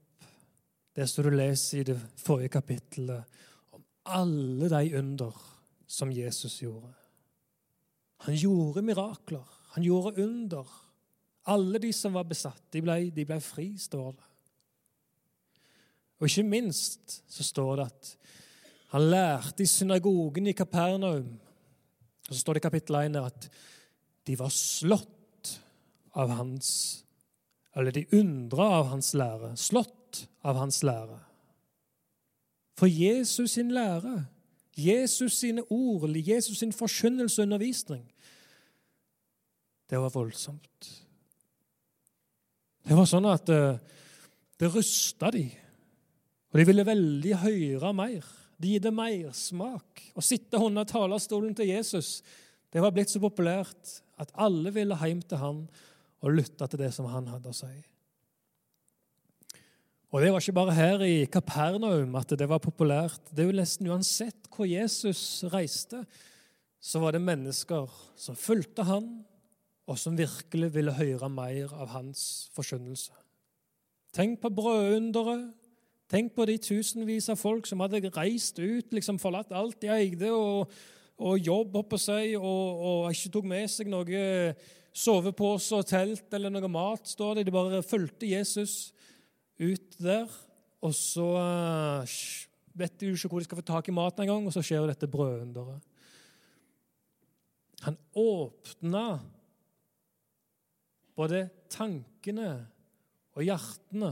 det 0.95 1.07
som 1.07 1.23
du 1.23 1.31
leser 1.31 1.81
i 1.81 1.85
det 1.87 1.95
forrige 2.19 2.51
kapittelet, 2.57 3.23
alle 4.03 4.69
de 4.69 4.97
under 4.97 5.35
som 5.87 6.11
Jesus 6.11 6.61
gjorde. 6.61 6.93
Han 8.25 8.35
gjorde 8.35 8.81
mirakler. 8.81 9.45
Han 9.73 9.83
gjorde 9.83 10.23
under. 10.23 10.67
Alle 11.43 11.79
de 11.79 11.93
som 11.93 12.13
var 12.13 12.27
besatt, 12.29 12.63
de 12.71 12.81
ble, 12.85 12.97
de 13.13 13.25
ble 13.25 13.39
fri, 13.41 13.71
står 13.81 14.11
det. 14.13 14.27
Og 16.21 16.27
ikke 16.29 16.45
minst 16.45 17.21
så 17.31 17.43
står 17.43 17.79
det 17.79 17.85
at 17.89 18.11
han 18.91 19.07
lærte 19.09 19.63
i 19.63 19.69
synagogen 19.69 20.51
i 20.51 20.53
Kapernaum. 20.53 21.31
Og 22.27 22.33
så 22.33 22.39
står 22.43 22.57
det 22.57 22.61
i 22.61 22.67
kapittel 22.67 22.99
1 22.99 23.17
at 23.17 23.47
de 24.27 24.35
var 24.37 24.51
slått 24.53 25.55
av 26.19 26.29
hans 26.35 26.69
Eller 27.71 27.95
de 27.95 28.01
undra 28.19 28.65
av 28.81 28.89
hans 28.91 29.13
lære. 29.15 29.53
Slått 29.55 30.25
av 30.43 30.57
hans 30.59 30.81
lære. 30.83 31.15
For 32.81 32.89
Jesus 32.89 33.51
sin 33.59 33.69
lære, 33.71 34.25
Jesus 34.73 35.35
sine 35.37 35.61
ord, 35.69 36.09
Jesus 36.17 36.57
sin 36.57 36.73
forkynnelse 36.73 37.41
og 37.41 37.45
undervisning, 37.45 38.07
det 39.89 39.99
var 39.99 40.09
voldsomt. 40.09 40.87
Det 42.87 42.97
var 42.97 43.05
sånn 43.05 43.27
at 43.29 43.45
det, 43.45 43.59
eh, 44.65 44.71
rysta 44.73 45.29
de. 45.31 45.43
Og 46.51 46.57
de 46.57 46.65
ville 46.65 46.85
veldig 46.85 47.35
høre 47.43 47.93
mer. 47.93 48.25
Det 48.57 48.73
gitt 48.79 48.89
mersmak. 48.93 50.01
Å 50.15 50.21
sitte 50.21 50.57
under 50.57 50.83
talerstolen 50.83 51.53
til 51.55 51.67
Jesus 51.67 52.23
det 52.71 52.81
var 52.81 52.93
blitt 52.95 53.11
så 53.11 53.19
populært 53.19 54.01
at 54.17 54.31
alle 54.39 54.71
ville 54.73 54.95
hjem 54.95 55.21
til 55.21 55.37
han 55.37 55.69
og 56.21 56.33
lytte 56.33 56.67
til 56.67 56.79
det 56.79 56.93
som 56.95 57.05
han 57.05 57.27
hadde 57.27 57.51
å 57.51 57.53
si. 57.53 57.90
Og 60.11 60.21
Det 60.21 60.31
var 60.31 60.43
ikke 60.43 60.53
bare 60.53 60.75
her 60.75 61.01
i 61.07 61.25
Kapernaum 61.25 62.15
at 62.19 62.33
det 62.35 62.49
var 62.49 62.59
populært. 62.59 63.21
Det 63.31 63.45
er 63.45 63.49
jo 63.51 63.55
nesten 63.55 63.87
Uansett 63.87 64.49
hvor 64.51 64.67
Jesus 64.67 65.43
reiste, 65.53 66.03
så 66.81 66.99
var 66.99 67.15
det 67.15 67.21
mennesker 67.23 67.87
som 68.19 68.35
fulgte 68.35 68.83
han, 68.83 69.23
og 69.87 69.97
som 69.97 70.17
virkelig 70.17 70.73
ville 70.75 70.93
høre 70.93 71.29
mer 71.29 71.71
av 71.73 71.93
hans 71.95 72.49
forkynnelse. 72.55 73.11
Tenk 74.13 74.41
på 74.41 74.51
brødunderet. 74.51 75.51
Tenk 76.11 76.35
på 76.35 76.45
de 76.45 76.57
tusenvis 76.59 77.29
av 77.31 77.39
folk 77.39 77.67
som 77.67 77.79
hadde 77.79 78.11
reist 78.11 78.59
ut, 78.59 78.91
liksom 78.91 79.19
forlatt 79.19 79.53
alt 79.55 79.79
de 79.81 79.87
eide, 79.95 80.31
og 80.31 80.67
og 81.21 81.37
jobb 81.37 81.75
oppå 81.83 81.99
seg, 82.01 82.35
og, 82.39 82.81
og 82.81 83.13
ikke 83.13 83.31
tok 83.35 83.47
med 83.51 83.69
seg 83.69 83.89
noe 83.91 84.23
sovepose 84.91 85.77
og 85.77 85.87
telt 85.87 86.33
eller 86.35 86.53
noe 86.53 86.71
mat, 86.71 87.05
står 87.07 87.39
det. 87.39 87.47
De 87.47 87.53
bare 87.55 87.83
fulgte 87.85 88.29
Jesus 88.29 88.91
ut 89.61 89.99
der. 90.01 90.31
Og 90.81 90.95
så 90.97 91.27
uh, 91.37 92.17
vet 92.77 92.97
de 92.99 93.11
jo 93.11 93.17
ikke 93.17 93.31
hvor 93.31 93.43
de 93.43 93.47
skal 93.49 93.61
få 93.61 93.67
tak 93.67 93.89
i 93.89 93.95
maten 93.95 94.25
engang, 94.25 94.47
og 94.47 94.55
så 94.55 94.63
skjer 94.65 94.81
jo 94.81 94.89
dette 94.89 95.09
brødunderet. 95.11 95.81
Han 97.85 97.97
åpna 98.17 99.05
både 101.17 101.47
tankene 101.71 102.51
og 103.33 103.45
hjertene, 103.45 104.11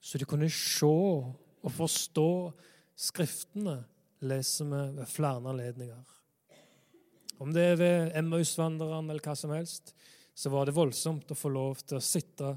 så 0.00 0.18
de 0.20 0.28
kunne 0.28 0.48
se 0.52 0.86
og 0.86 1.72
forstå 1.74 2.30
Skriftene, 2.96 3.82
leser 4.24 4.64
vi 4.70 4.78
ved 4.96 5.08
flere 5.12 5.50
anledninger. 5.50 6.12
Om 7.44 7.50
det 7.52 7.64
er 7.74 7.74
ved 7.76 8.14
Emmausvandreren 8.16 9.10
eller 9.10 9.20
hva 9.20 9.34
som 9.36 9.52
helst, 9.52 9.92
så 10.32 10.48
var 10.52 10.64
det 10.64 10.76
voldsomt 10.76 11.28
å 11.28 11.36
få 11.36 11.50
lov 11.52 11.82
til 11.84 11.98
å 11.98 12.04
sitte 12.04 12.54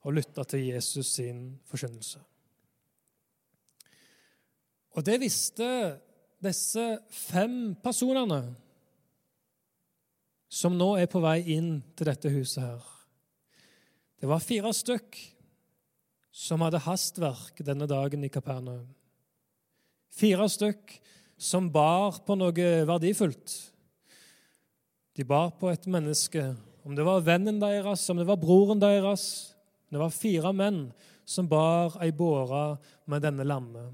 og 0.00 0.16
lytta 0.16 0.44
til 0.48 0.70
Jesus 0.70 1.14
sin 1.18 1.58
forkynnelse. 1.68 2.20
Og 4.96 5.04
det 5.06 5.20
visste 5.22 5.66
disse 6.40 6.84
fem 7.12 7.76
personene 7.82 8.40
som 10.50 10.74
nå 10.74 10.96
er 10.98 11.10
på 11.10 11.20
vei 11.22 11.38
inn 11.54 11.76
til 11.94 12.08
dette 12.10 12.32
huset 12.32 12.64
her. 12.64 12.86
Det 14.20 14.28
var 14.28 14.42
fire 14.42 14.72
stykk 14.74 15.20
som 16.34 16.64
hadde 16.64 16.82
hastverk 16.84 17.62
denne 17.64 17.86
dagen 17.90 18.24
i 18.26 18.32
Kapernaum. 18.32 18.88
Fire 20.10 20.48
stykk 20.50 20.96
som 21.40 21.70
bar 21.72 22.18
på 22.26 22.36
noe 22.36 22.72
verdifullt. 22.88 23.54
De 25.16 25.24
bar 25.24 25.54
på 25.60 25.70
et 25.70 25.86
menneske. 25.90 26.42
Om 26.84 26.96
det 26.96 27.06
var 27.06 27.24
vennen 27.24 27.60
deres, 27.62 28.04
om 28.10 28.18
det 28.20 28.26
var 28.28 28.40
broren 28.40 28.82
deres. 28.82 29.54
Det 29.90 29.98
var 29.98 30.14
fire 30.14 30.52
menn 30.54 30.84
som 31.26 31.48
bar 31.50 31.98
ei 32.02 32.12
båre 32.14 32.78
med 33.10 33.22
denne 33.26 33.46
lammet. 33.46 33.90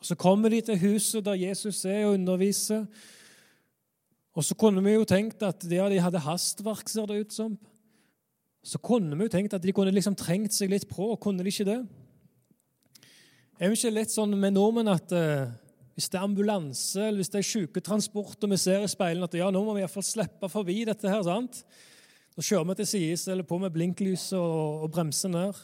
Og 0.00 0.08
Så 0.08 0.16
kommer 0.20 0.52
de 0.52 0.60
til 0.60 0.78
huset 0.78 1.24
der 1.24 1.40
Jesus 1.40 1.84
er 1.84 2.06
og 2.06 2.18
underviser. 2.18 2.84
Og 4.34 4.44
så 4.44 4.54
kunne 4.54 4.82
vi 4.84 4.92
jo 4.92 5.04
tenkt 5.08 5.42
at 5.42 5.64
ja, 5.70 5.88
de 5.88 6.02
hadde 6.02 6.20
hastverk, 6.20 6.88
ser 6.88 7.06
det 7.06 7.20
ut 7.24 7.32
som. 7.32 7.58
Så 8.64 8.78
kunne 8.78 9.16
vi 9.16 9.24
jo 9.24 9.32
tenkt 9.32 9.54
at 9.54 9.62
de 9.62 9.72
kunne 9.72 9.92
liksom 9.94 10.16
trengt 10.16 10.52
seg 10.52 10.72
litt 10.72 10.88
på. 10.90 11.10
og 11.12 11.20
Kunne 11.20 11.44
de 11.44 11.52
ikke 11.52 11.68
det? 11.68 11.80
Er 13.60 13.70
jo 13.70 13.78
ikke 13.78 13.94
litt 13.94 14.12
sånn 14.12 14.34
med 14.36 14.56
nordmenn 14.56 14.90
at 14.92 15.12
uh, 15.14 15.48
hvis 15.94 16.08
det 16.10 16.18
er 16.18 16.26
ambulanse 16.26 17.00
eller 17.00 17.22
hvis 17.22 17.30
det 17.30 17.40
er 17.40 17.48
syketransport, 17.48 18.42
og 18.42 18.50
vi 18.50 18.58
ser 18.58 18.82
i 18.82 18.90
speilene 18.90 19.28
at 19.28 19.36
ja, 19.38 19.50
nå 19.54 19.62
må 19.62 19.76
vi 19.76 19.84
iallfall 19.84 20.04
slippe 20.04 20.50
forbi 20.50 20.80
dette 20.88 21.10
her, 21.10 21.22
sant? 21.22 21.62
Så 22.34 22.48
kjører 22.48 22.66
vi 22.70 22.74
til 22.80 22.88
sides 22.90 23.28
eller 23.30 23.46
på 23.46 23.58
med 23.62 23.70
blinklyset 23.74 24.38
og, 24.38 24.84
og 24.86 24.90
bremser 24.94 25.30
ned. 25.30 25.60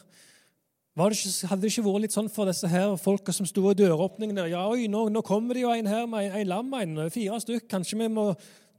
Det 0.91 1.07
ikke, 1.15 1.47
hadde 1.47 1.61
det 1.63 1.69
ikke 1.71 1.83
vært 1.85 2.03
litt 2.03 2.15
sånn 2.15 2.29
for 2.31 2.49
disse 2.51 2.67
her 2.67 2.97
folka 2.99 3.31
som 3.31 3.47
sto 3.47 3.63
i 3.69 3.77
døråpningen 3.79 4.35
der 4.35 4.49
Ja, 4.51 4.65
oi, 4.67 4.89
nå, 4.91 5.05
nå, 5.07 5.21
kommer 5.23 5.55
det 5.55 5.63
jo 5.63 5.71
en 5.71 5.87
her 5.87 6.07
med 6.07 6.27
en, 6.27 6.35
en 6.41 6.49
lam, 6.49 6.73
en, 6.75 6.97
fire 7.11 7.39
stykk. 7.39 7.69
Kanskje 7.71 7.99
vi 8.01 8.09
må 8.11 8.25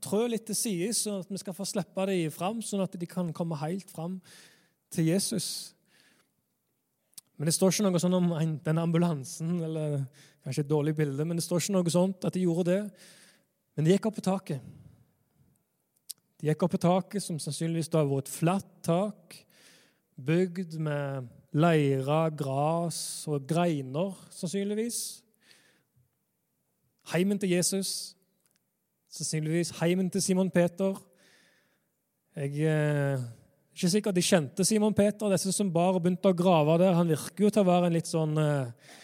trø 0.05 0.27
litt 0.29 0.45
til 0.49 0.59
side, 0.59 0.91
sånn 0.97 1.23
at 1.23 1.31
vi 1.33 1.41
skal 1.41 1.57
få 1.57 1.65
slippe 1.69 2.05
dem 2.11 2.33
fram, 2.35 2.61
sånn 2.65 2.85
at 2.85 2.99
de 3.01 3.09
kan 3.09 3.33
komme 3.33 3.57
helt 3.63 3.89
fram 3.89 4.19
til 4.93 5.09
Jesus. 5.09 5.73
Men 7.41 7.49
det 7.49 7.57
står 7.57 7.73
ikke 7.73 7.89
noe 7.89 8.03
sånn 8.03 8.19
om 8.19 8.29
en, 8.37 8.55
denne 8.65 8.85
ambulansen, 8.85 9.57
eller 9.65 10.03
kanskje 10.45 10.67
et 10.67 10.73
dårlig 10.73 10.97
bilde, 10.99 11.25
men 11.25 11.41
det 11.41 11.47
står 11.47 11.65
ikke 11.65 11.77
noe 11.79 11.97
sånt 11.97 12.29
at 12.29 12.37
de 12.37 12.45
gjorde 12.45 12.69
det. 12.69 12.81
Men 13.73 13.89
de 13.89 13.97
gikk 13.97 14.11
opp 14.11 14.21
på 14.21 14.27
taket. 14.27 14.61
De 16.43 16.51
gikk 16.51 16.65
opp 16.67 16.73
på 16.75 16.83
taket, 16.83 17.23
som 17.23 17.37
sannsynligvis 17.39 17.91
da 17.93 18.01
vært 18.03 18.27
et 18.27 18.33
flatt 18.35 18.71
tak, 18.83 19.37
bygd 20.19 20.75
med 20.83 21.29
leire, 21.55 22.17
gras 22.35 22.97
og 23.31 23.45
greiner, 23.47 24.17
sannsynligvis. 24.35 24.99
Heimen 27.13 27.39
til 27.39 27.55
Jesus, 27.55 28.17
sannsynligvis 29.15 29.71
heimen 29.79 30.11
til 30.11 30.25
Simon 30.25 30.51
Peter. 30.51 30.99
Jeg 32.35 32.67
er 32.67 33.23
ikke 33.71 33.93
sikker 33.95 34.11
at 34.11 34.19
de 34.19 34.27
kjente 34.27 34.67
Simon 34.67 34.99
Peter, 34.99 35.31
disse 35.31 35.55
som 35.55 35.71
bare 35.71 36.03
begynte 36.03 36.35
å 36.35 36.37
grave 36.43 36.75
der. 36.83 36.99
Han 36.99 37.15
virker 37.15 37.47
jo 37.47 37.55
til 37.55 37.63
å 37.63 37.71
være 37.71 37.87
en 37.87 37.95
litt 38.01 38.11
sånn 38.11 38.35
eh, 38.43 38.99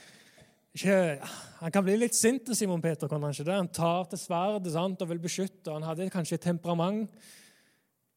ikke, 0.74 1.20
Han 1.60 1.72
kan 1.72 1.84
bli 1.84 1.96
litt 1.96 2.14
sint 2.14 2.48
Simon 2.54 2.82
Peter. 2.82 3.08
kan 3.08 3.22
Han 3.22 3.32
ikke 3.32 3.44
det? 3.44 3.54
Han 3.54 3.68
tar 3.68 4.04
til 4.04 4.18
sverdet 4.18 5.02
og 5.02 5.08
vil 5.08 5.18
beskytte. 5.18 5.72
Han 5.72 5.82
hadde 5.82 6.10
kanskje 6.10 6.34
et 6.34 6.40
temperament. 6.40 7.10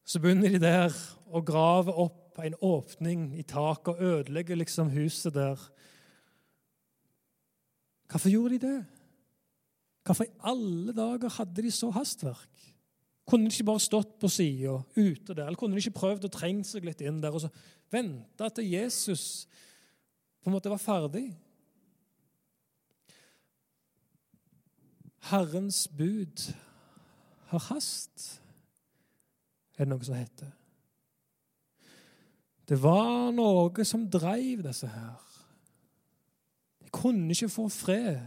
Så 0.06 0.20
begynner 0.20 0.50
de 0.50 0.60
der 0.60 0.94
å 1.32 1.42
grave 1.42 1.94
opp 1.94 2.40
en 2.40 2.56
åpning 2.62 3.38
i 3.38 3.44
taket 3.44 3.88
og 3.88 4.02
ødelegge 4.02 4.56
liksom 4.56 4.90
huset 4.90 5.34
der. 5.34 5.60
Hvorfor 8.10 8.30
gjorde 8.30 8.58
de 8.58 8.68
det? 8.68 8.86
Hvorfor 10.04 10.26
i 10.26 10.34
alle 10.50 10.94
dager 10.94 11.30
hadde 11.30 11.62
de 11.62 11.72
så 11.72 11.92
hastverk? 11.94 12.50
Kunne 13.28 13.48
de 13.48 13.54
ikke 13.54 13.70
bare 13.70 13.84
stått 13.84 14.18
på 14.20 14.28
sida 14.28 14.80
ute 14.98 15.36
der? 15.36 15.46
Eller 15.46 15.60
kunne 15.60 15.78
de 15.78 15.84
ikke 15.84 16.00
prøvd 16.02 16.26
å 16.28 16.34
trenge 16.34 16.66
seg 16.68 16.86
litt 16.88 17.04
inn 17.06 17.22
der 17.22 17.36
og 17.36 17.46
så 17.46 17.52
vente 17.94 18.50
til 18.58 18.68
Jesus 18.74 19.46
på 20.42 20.50
en 20.50 20.58
måte 20.58 20.72
var 20.74 20.82
ferdig? 20.82 21.30
Herrens 25.30 25.88
bud 25.88 26.54
har 27.52 27.60
hast, 27.70 28.42
er 29.78 29.86
det 29.86 29.92
noe 29.92 30.06
som 30.06 30.18
heter. 30.18 30.50
Det 32.68 32.78
var 32.80 33.34
noe 33.36 33.86
som 33.86 34.08
dreiv 34.10 34.64
disse 34.66 34.88
her. 34.88 35.20
De 36.82 36.90
kunne 36.94 37.34
ikke 37.36 37.52
få 37.52 37.68
fred, 37.72 38.22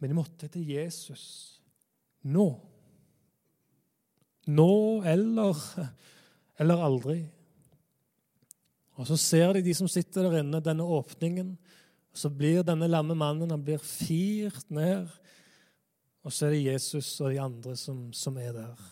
men 0.00 0.10
de 0.10 0.16
måtte 0.16 0.48
til 0.50 0.66
Jesus 0.74 1.24
nå. 2.26 2.48
Nå 4.50 4.72
eller, 5.06 5.60
eller 6.60 6.84
aldri. 6.84 7.20
Og 9.00 9.06
Så 9.06 9.16
ser 9.16 9.54
de 9.54 9.62
de 9.64 9.74
som 9.74 9.88
sitter 9.88 10.26
der 10.26 10.40
inne, 10.42 10.60
denne 10.60 10.84
åpningen. 10.84 11.54
og 12.12 12.18
Så 12.18 12.28
blir 12.28 12.64
denne 12.66 12.88
lamme 12.88 13.14
mannen 13.14 13.50
han 13.50 13.64
blir 13.64 13.78
firt 13.78 14.66
ned 14.70 15.08
og 16.24 16.32
så 16.32 16.46
er 16.46 16.54
det 16.54 16.64
Jesus 16.66 17.08
og 17.20 17.32
de 17.32 17.40
andre 17.40 17.76
som, 17.80 18.10
som 18.12 18.36
er 18.40 18.52
der. 18.52 18.88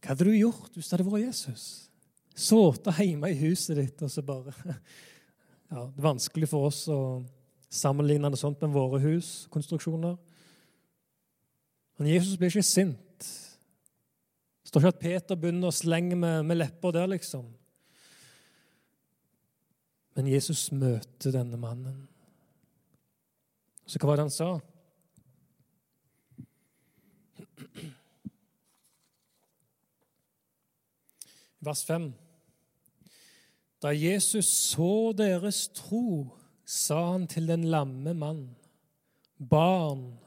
Hva 0.00 0.14
hadde 0.14 0.24
du 0.30 0.32
gjort 0.32 0.72
hvis 0.74 0.88
det 0.88 0.96
hadde 0.96 1.10
vært 1.10 1.26
Jesus? 1.26 1.66
Sittet 2.40 3.02
hjemme 3.02 3.28
i 3.28 3.40
huset 3.42 3.76
ditt 3.76 4.00
og 4.06 4.12
så 4.12 4.24
bare 4.24 4.54
ja, 4.64 5.84
Det 5.84 6.00
er 6.00 6.06
vanskelig 6.06 6.48
for 6.48 6.70
oss 6.70 6.86
å 6.88 7.00
sammenligne 7.70 8.30
det 8.32 8.40
sånt 8.40 8.62
med 8.64 8.72
våre 8.74 8.98
huskonstruksjoner. 9.04 10.16
Men 12.00 12.08
Jesus 12.08 12.38
blir 12.40 12.48
ikke 12.48 12.64
sint. 12.64 13.26
Det 14.64 14.72
står 14.72 14.82
ikke 14.82 14.94
at 14.94 15.02
Peter 15.02 15.38
begynner 15.38 15.68
å 15.68 15.74
slenge 15.74 16.16
med, 16.18 16.46
med 16.48 16.58
lepper 16.62 16.96
der, 16.96 17.10
liksom. 17.12 17.44
Men 20.16 20.30
Jesus 20.32 20.70
møter 20.72 21.34
denne 21.34 21.60
mannen. 21.60 22.06
Så 23.84 24.00
hva 24.00 24.10
var 24.10 24.18
det 24.18 24.26
han 24.30 24.34
sa? 24.34 24.50
Vers 31.60 31.84
5. 31.84 32.12
Da 33.82 33.88
Jesus 33.88 34.46
så 34.46 35.12
deres 35.16 35.68
tro, 35.68 36.36
sa 36.64 37.12
han 37.12 37.26
til 37.26 37.48
den 37.48 37.64
lamme 37.64 38.14
mann, 38.14 38.56
Barn, 39.50 40.18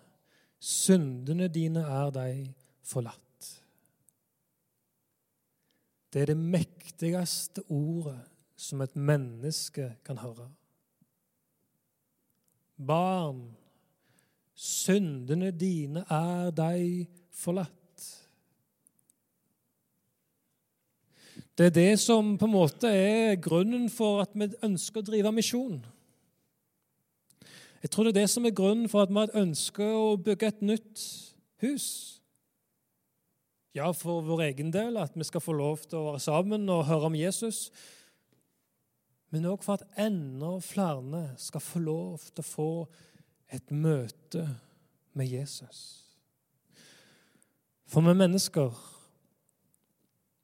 syndene 0.60 1.48
dine 1.54 1.84
er 1.86 2.10
deg 2.13 2.48
forlatt. 2.82 3.19
Det 6.13 6.22
er 6.22 6.32
det 6.34 6.38
mektigste 6.38 7.62
ordet 7.69 8.19
som 8.58 8.82
et 8.82 8.96
menneske 8.96 9.91
kan 10.06 10.17
høre. 10.17 10.50
Barn, 12.78 13.46
syndene 14.54 15.52
dine 15.52 16.06
er 16.10 16.50
deg 16.58 17.06
forlatt. 17.06 17.22
Det 21.58 21.67
er 21.69 21.74
det 21.76 22.00
som 22.02 22.34
på 22.38 22.48
en 22.48 22.56
måte 22.56 22.89
er 22.89 23.36
grunnen 23.41 23.89
for 23.93 24.24
at 24.24 24.34
vi 24.34 24.50
ønsker 24.65 25.04
å 25.04 25.06
drive 25.06 25.34
misjon. 25.36 25.84
Jeg 27.84 27.91
tror 27.91 28.08
det 28.08 28.13
er 28.13 28.22
det 28.24 28.32
som 28.32 28.46
er 28.48 28.56
grunnen 28.56 28.89
for 28.89 29.04
at 29.04 29.12
vi 29.13 29.41
ønsker 29.41 29.96
å 30.00 30.15
bygge 30.17 30.50
et 30.50 30.62
nytt 30.65 31.04
hus. 31.62 31.88
Ja, 33.74 33.89
for 33.98 34.22
vår 34.26 34.48
egen 34.48 34.69
del, 34.74 34.98
at 35.02 35.17
vi 35.17 35.26
skal 35.26 35.41
få 35.41 35.56
lov 35.58 35.84
til 35.86 36.00
å 36.00 36.08
være 36.12 36.22
sammen 36.24 36.69
og 36.69 36.86
høre 36.88 37.10
om 37.10 37.17
Jesus. 37.17 37.67
Men 39.34 39.50
òg 39.50 39.65
for 39.65 39.82
at 39.82 39.98
enda 39.98 40.60
flere 40.62 41.26
skal 41.41 41.62
få 41.65 41.82
lov 41.82 42.30
til 42.30 42.43
å 42.43 42.50
få 42.50 42.69
et 43.54 43.74
møte 43.74 44.46
med 45.17 45.30
Jesus. 45.30 46.03
For 47.89 48.06
vi 48.06 48.13
mennesker, 48.17 48.72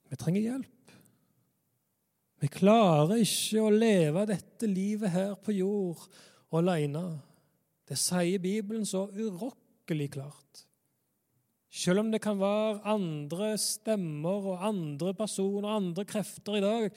vi 0.10 0.20
trenger 0.20 0.42
hjelp. 0.42 0.94
Vi 2.40 2.48
klarer 2.48 3.20
ikke 3.20 3.64
å 3.66 3.72
leve 3.74 4.26
dette 4.30 4.68
livet 4.70 5.12
her 5.12 5.34
på 5.44 5.56
jord 5.58 6.06
alene. 6.56 7.04
Det 7.90 7.98
sier 8.00 8.42
Bibelen 8.42 8.86
så 8.88 9.08
urokkelig 9.12 10.12
klart. 10.16 10.66
Selv 11.70 12.02
om 12.02 12.12
det 12.12 12.22
kan 12.24 12.40
være 12.40 12.80
andre 12.90 13.54
stemmer 13.62 14.54
og 14.54 14.64
andre 14.66 15.14
personer 15.14 15.68
og 15.68 15.76
andre 15.76 16.06
krefter 16.08 16.58
i 16.58 16.64
dag 16.64 16.88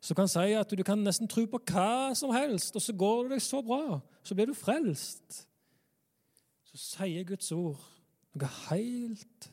som 0.00 0.16
kan 0.16 0.30
si 0.30 0.52
at 0.56 0.70
du 0.72 0.82
kan 0.86 1.00
nesten 1.04 1.28
tro 1.28 1.44
på 1.50 1.60
hva 1.70 2.14
som 2.16 2.32
helst, 2.32 2.76
og 2.76 2.82
så 2.82 2.94
går 2.96 3.26
det 3.26 3.36
deg 3.36 3.44
så 3.44 3.60
bra, 3.64 3.98
så 4.24 4.36
blir 4.36 4.48
du 4.48 4.56
frelst, 4.56 5.42
så 6.70 6.80
sier 6.80 7.26
Guds 7.28 7.50
ord 7.52 7.82
noe 8.38 8.48
helt 8.70 9.50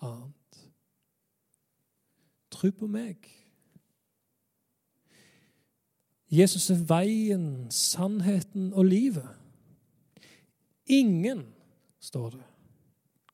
annet. 0.00 0.60
Tro 2.50 2.70
på 2.70 2.86
meg. 2.90 3.28
Jesus 6.28 6.70
er 6.70 6.80
veien, 6.88 7.70
sannheten 7.72 8.72
og 8.72 8.84
livet. 8.84 9.28
Ingen, 10.86 11.46
står 12.00 12.30
det, 12.30 12.44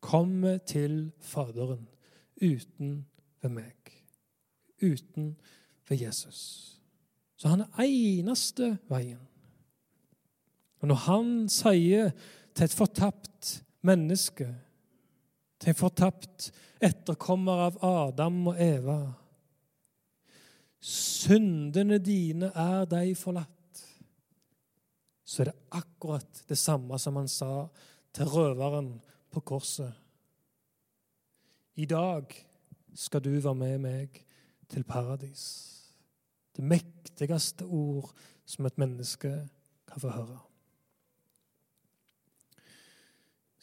kommer 0.01 0.59
til 0.59 1.13
Faderen 1.21 1.89
uten 2.43 3.07
ved 3.43 3.51
meg, 3.51 3.93
uten 4.83 5.37
ved 5.89 6.01
Jesus. 6.01 6.71
Så 7.37 7.49
han 7.49 7.61
er 7.61 7.87
eneste 7.87 8.77
veien. 8.89 9.21
Og 10.81 10.89
når 10.89 10.95
han 10.95 11.29
sier 11.49 12.11
til 12.55 12.65
et 12.65 12.77
fortapt 12.77 13.65
menneske, 13.83 14.51
til 15.65 15.73
en 15.73 15.79
fortapt 15.81 16.51
etterkommer 16.85 17.69
av 17.71 17.85
Adam 17.89 18.51
og 18.53 18.59
Eva 18.61 18.99
syndene 20.85 21.99
dine 22.05 22.51
er 22.53 22.85
deg 22.89 23.15
forlatt, 23.17 23.81
så 25.25 25.43
er 25.43 25.51
det 25.51 25.77
akkurat 25.81 26.43
det 26.49 26.59
samme 26.61 26.99
som 27.01 27.17
han 27.17 27.31
sa 27.31 27.67
til 28.15 28.29
røveren 28.29 28.93
på 29.33 29.43
korset. 29.49 29.93
I 31.81 31.89
dag 31.91 32.29
skal 32.95 33.25
du 33.25 33.33
være 33.33 33.57
med 33.59 33.81
meg 33.83 34.21
til 34.71 34.85
paradis. 34.87 35.47
Det 36.55 36.63
mektigste 36.63 37.67
ord 37.67 38.13
som 38.47 38.69
et 38.69 38.79
menneske 38.79 39.33
kan 39.89 40.05
få 40.05 40.13
høre. 40.13 40.39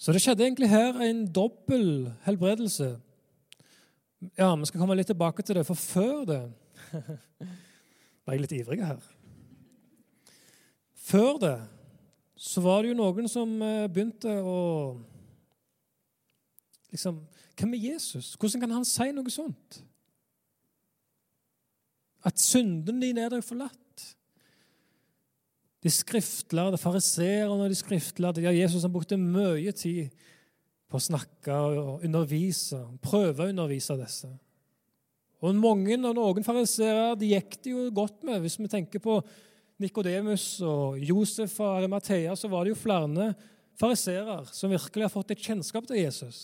Så 0.01 0.13
det 0.13 0.21
skjedde 0.23 0.47
egentlig 0.47 0.69
her 0.71 0.97
en 1.05 1.25
dobbel 1.29 2.07
helbredelse. 2.25 2.95
Ja, 4.37 4.55
vi 4.55 4.65
skal 4.65 4.81
komme 4.81 4.97
litt 4.97 5.11
tilbake 5.11 5.45
til 5.45 5.59
det, 5.59 5.65
for 5.67 5.77
før 5.77 6.23
det 6.29 6.41
Ble 8.25 8.35
jeg 8.35 8.41
litt 8.43 8.55
ivrig 8.57 8.81
her? 8.85 8.97
Før 10.97 11.37
det 11.41 11.55
så 12.41 12.61
var 12.65 12.81
det 12.81 12.89
jo 12.91 12.97
noen 12.97 13.29
som 13.29 13.49
eh, 13.61 13.85
begynte 13.85 14.33
å 14.41 14.57
liksom, 16.89 17.19
Hvem 17.53 17.75
er 17.77 17.83
Jesus? 17.91 18.33
Hvordan 18.41 18.63
kan 18.63 18.73
han 18.79 18.87
si 18.87 19.11
noe 19.13 19.33
sånt? 19.33 19.83
At 22.25 22.41
synden 22.41 23.01
din 23.01 23.19
er 23.21 23.29
deg 23.33 23.45
forlatt. 23.45 23.77
De 25.81 25.89
skriftlærde, 25.89 26.77
fariseerne 26.77 27.65
og 27.65 27.71
de 27.71 27.77
skriftlærde 27.77 28.43
ja, 28.45 28.53
Jesus 28.53 28.85
han 28.85 28.93
brukte 28.93 29.17
mye 29.17 29.73
tid 29.73 30.11
på 30.91 30.99
å 30.99 31.03
snakke 31.03 31.55
og 31.55 32.05
undervise, 32.05 32.79
prøve 33.01 33.47
å 33.47 33.53
undervise 33.53 33.97
disse. 33.97 34.29
Og 35.41 35.57
mange 35.57 35.97
av 35.97 36.13
noen 36.13 36.45
fariseere 36.45 37.15
de 37.17 37.31
gikk 37.31 37.57
det 37.63 37.73
jo 37.73 37.87
godt 37.95 38.21
med. 38.27 38.43
Hvis 38.43 38.59
vi 38.61 38.69
tenker 38.69 39.01
på 39.01 39.17
Nikodemus 39.81 40.59
og 40.67 40.99
Josef 41.01 41.55
og 41.63 41.79
Arimathea, 41.79 42.35
så 42.37 42.51
var 42.51 42.65
det 42.65 42.75
jo 42.75 42.81
flere 42.83 43.31
fariseere 43.81 44.43
som 44.53 44.69
virkelig 44.69 45.07
har 45.07 45.13
fått 45.13 45.33
et 45.33 45.41
kjennskap 45.41 45.87
til 45.89 46.03
Jesus. 46.03 46.41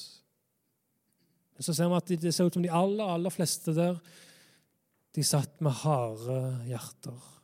Men 1.53 1.67
så 1.67 1.75
ser 1.77 1.91
vi 1.91 1.99
at 1.99 2.15
det 2.23 2.33
ser 2.33 2.49
ut 2.49 2.57
som 2.57 2.65
de 2.65 2.73
aller, 2.73 3.05
aller 3.05 3.33
fleste 3.33 3.75
der 3.77 3.99
de 5.17 5.25
satt 5.25 5.61
med 5.65 5.77
harde 5.83 6.39
hjerter. 6.69 7.36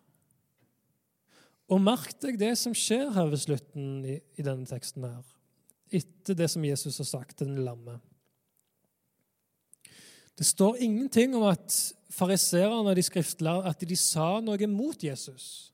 Og 1.72 1.82
merk 1.82 2.18
deg 2.22 2.40
det 2.42 2.54
som 2.60 2.76
skjer 2.76 3.12
her 3.16 3.30
ved 3.32 3.40
slutten 3.40 4.02
i, 4.06 4.18
i 4.36 4.46
denne 4.46 4.68
teksten 4.68 5.06
her, 5.08 5.24
etter 5.94 6.36
det 6.38 6.50
som 6.52 6.66
Jesus 6.66 7.00
har 7.00 7.08
sagt 7.08 7.38
til 7.40 7.52
den 7.52 7.64
lamme. 7.64 8.00
Det 10.38 10.46
står 10.46 10.82
ingenting 10.82 11.36
om 11.38 11.46
at 11.52 11.76
fariseerne 12.14 12.96
de 12.98 13.06
skriftlærde 13.06 13.70
at 13.70 13.86
de 13.86 13.98
sa 13.98 14.40
noe 14.42 14.70
mot 14.70 15.04
Jesus. 15.06 15.74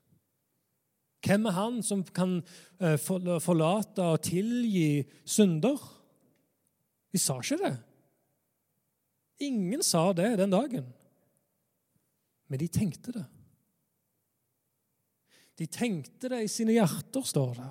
Hvem 1.24 1.48
er 1.48 1.56
han 1.56 1.80
som 1.84 2.04
kan 2.16 2.38
eh, 2.80 2.96
forlate 2.96 4.04
og 4.04 4.22
tilgi 4.24 5.02
synder? 5.28 5.80
De 7.12 7.20
sa 7.20 7.36
ikke 7.40 7.60
det. 7.60 7.74
Ingen 9.44 9.82
sa 9.84 10.10
det 10.16 10.36
den 10.40 10.52
dagen. 10.52 10.88
Men 12.48 12.60
de 12.60 12.68
tenkte 12.72 13.12
det. 13.16 13.26
De 15.60 15.68
tenkte 15.68 16.30
det 16.32 16.40
i 16.46 16.48
sine 16.48 16.72
hjerter, 16.72 17.24
står 17.26 17.52
det. 17.58 17.68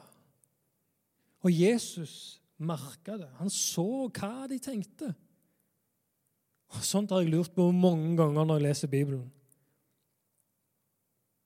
Og 1.41 1.55
Jesus 1.55 2.13
merka 2.61 3.17
det. 3.17 3.29
Han 3.39 3.49
så 3.49 4.09
hva 4.13 4.45
de 4.51 4.59
tenkte. 4.61 5.09
Og 6.69 6.85
sånt 6.85 7.09
har 7.15 7.23
jeg 7.23 7.33
lurt 7.33 7.55
på 7.55 7.71
mange 7.73 8.13
ganger 8.19 8.45
når 8.45 8.59
jeg 8.59 8.67
leser 8.67 8.91
Bibelen. 8.91 9.25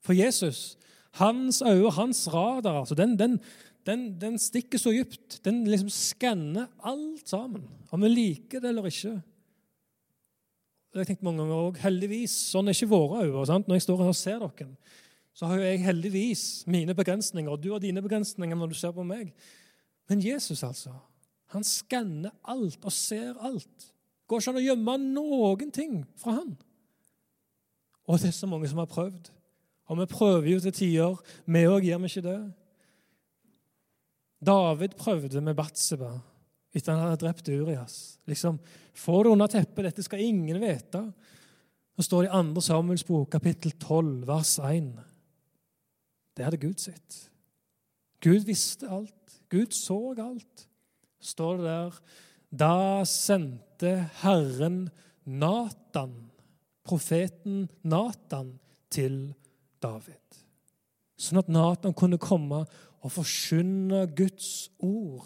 For 0.04 0.18
Jesus, 0.18 0.74
hans 1.22 1.62
øyne, 1.64 1.94
hans 1.96 2.26
radar, 2.34 2.82
altså 2.82 2.98
den, 3.00 3.16
den, 3.20 3.38
den, 3.88 4.10
den 4.20 4.36
stikker 4.42 4.82
så 4.82 4.92
dypt. 4.92 5.40
Den 5.46 5.64
liksom 5.70 5.92
skanner 5.94 6.68
alt 6.84 7.30
sammen, 7.30 7.70
om 7.92 8.04
vi 8.04 8.12
liker 8.12 8.60
det 8.60 8.74
eller 8.74 8.90
ikke. 8.90 9.22
Jeg 10.94 11.08
tenkt 11.08 11.24
mange 11.26 11.42
ganger 11.42 11.56
også, 11.56 11.82
Heldigvis, 11.88 12.36
sånn 12.52 12.68
er 12.70 12.76
ikke 12.76 12.92
våre 12.92 13.24
øyne. 13.24 13.62
Når 13.64 13.80
jeg 13.80 13.86
står 13.88 14.04
her 14.04 14.12
og 14.12 14.18
ser 14.20 14.44
dere, 14.44 14.76
så 15.34 15.50
har 15.50 15.58
jo 15.58 15.66
jeg 15.66 15.82
heldigvis 15.82 16.44
mine 16.70 16.94
begrensninger, 16.96 17.52
og 17.52 17.62
du 17.62 17.72
har 17.74 17.82
dine 17.82 18.02
begrensninger 18.06 18.58
når 18.58 18.74
du 18.74 18.78
ser 18.78 18.94
på 18.94 19.06
meg. 19.08 19.32
Men 20.10 20.22
Jesus, 20.22 20.62
altså, 20.64 20.94
han 21.54 21.66
skanner 21.66 22.34
alt 22.50 22.86
og 22.86 22.94
ser 22.94 23.38
alt. 23.42 23.90
Går 24.30 24.42
ikke 24.42 24.54
an 24.54 24.60
å 24.62 24.66
gjemme 24.68 24.98
noen 25.04 25.72
ting 25.74 26.04
fra 26.22 26.38
han. 26.40 26.54
Og 28.08 28.20
det 28.20 28.30
er 28.30 28.36
så 28.36 28.50
mange 28.50 28.70
som 28.70 28.82
har 28.82 28.92
prøvd. 28.92 29.32
Og 29.92 30.00
vi 30.00 30.10
prøver 30.12 30.50
jo 30.54 30.60
til 30.64 30.76
tider. 30.76 31.18
Vi 31.46 31.66
òg 31.70 31.88
gjør 31.88 32.04
vi 32.04 32.12
ikke 32.12 32.26
det. 32.28 32.40
David 34.44 34.96
prøvde 35.00 35.42
med 35.44 35.56
Batseba 35.56 36.12
etter 36.74 36.96
han 36.96 37.04
hadde 37.06 37.22
drept 37.22 37.50
Urias. 37.54 38.18
Liksom, 38.26 38.58
Få 38.98 39.24
det 39.24 39.32
under 39.34 39.50
teppet, 39.50 39.86
dette 39.88 40.04
skal 40.06 40.22
ingen 40.26 40.60
vite. 40.62 41.04
Så 41.94 42.08
står 42.08 42.26
det 42.26 42.30
i 42.34 42.42
2. 42.54 42.62
Samuels 42.66 43.06
bok, 43.06 43.30
kapittel 43.32 43.76
12, 43.78 44.26
vers 44.28 44.56
1. 44.60 44.90
Det 46.34 46.46
hadde 46.46 46.62
Gud 46.62 46.82
sett. 46.82 47.20
Gud 48.24 48.46
visste 48.48 48.90
alt. 48.90 49.40
Gud 49.50 49.74
så 49.76 49.98
alt. 50.18 50.68
Står 51.20 51.58
det 51.58 51.66
der 51.66 52.00
Da 52.54 53.06
sendte 53.10 54.10
Herren 54.22 54.90
Natan, 55.26 56.32
profeten 56.86 57.70
Natan, 57.84 58.60
til 58.94 59.34
David. 59.82 60.38
Sånn 61.18 61.40
at 61.42 61.50
Natan 61.50 61.96
kunne 61.98 62.20
komme 62.22 62.60
og 63.04 63.14
forkynne 63.16 64.04
Guds 64.14 64.70
ord 64.78 65.26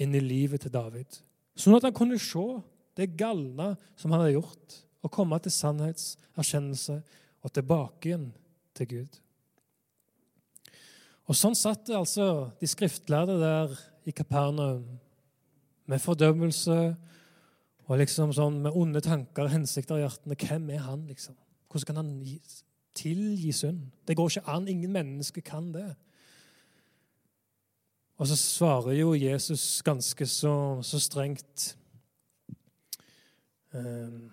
inn 0.00 0.14
i 0.16 0.22
livet 0.22 0.64
til 0.64 0.72
David. 0.72 1.18
Sånn 1.54 1.76
at 1.76 1.84
han 1.84 1.94
kunne 1.94 2.16
se 2.22 2.46
det 2.96 3.12
galne 3.18 3.74
som 3.98 4.14
han 4.14 4.24
hadde 4.24 4.38
gjort, 4.38 4.78
og 5.04 5.12
komme 5.12 5.36
til 5.44 5.52
sannhetserkjennelse 5.52 6.96
og 7.44 7.52
tilbake 7.52 8.08
igjen 8.08 8.30
til 8.72 8.88
Gud. 8.94 9.20
Og 11.24 11.38
Sånn 11.38 11.56
satt 11.56 11.86
det 11.88 11.96
altså 11.96 12.50
de 12.60 12.68
skriftlærde 12.68 13.38
der 13.40 13.72
i 14.04 14.12
Kapernaum 14.12 14.84
med 15.88 16.02
fordømmelse 16.02 16.78
og 17.84 18.00
liksom 18.00 18.32
sånn 18.36 18.60
med 18.64 18.76
onde 18.76 19.00
tanker 19.04 19.46
og 19.46 19.52
hensikter 19.52 20.00
i 20.00 20.04
hjertene. 20.04 20.36
Hvem 20.40 20.70
er 20.76 20.84
han, 20.84 21.06
liksom? 21.08 21.36
Hvordan 21.68 21.88
kan 21.88 22.00
han 22.00 22.12
tilgi 22.96 23.52
synd? 23.52 23.88
Det 24.08 24.16
går 24.16 24.30
ikke 24.30 24.52
an. 24.52 24.68
Ingen 24.68 24.92
mennesker 24.92 25.44
kan 25.44 25.72
det. 25.74 25.88
Og 28.20 28.28
så 28.30 28.36
svarer 28.38 28.94
jo 28.94 29.12
Jesus 29.18 29.82
ganske 29.84 30.26
så, 30.30 30.54
så 30.86 31.00
strengt 31.02 31.74
um, 33.74 34.30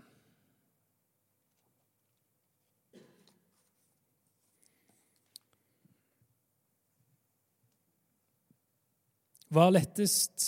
Hva 9.51 9.67
er 9.67 9.75
lettest 9.75 10.45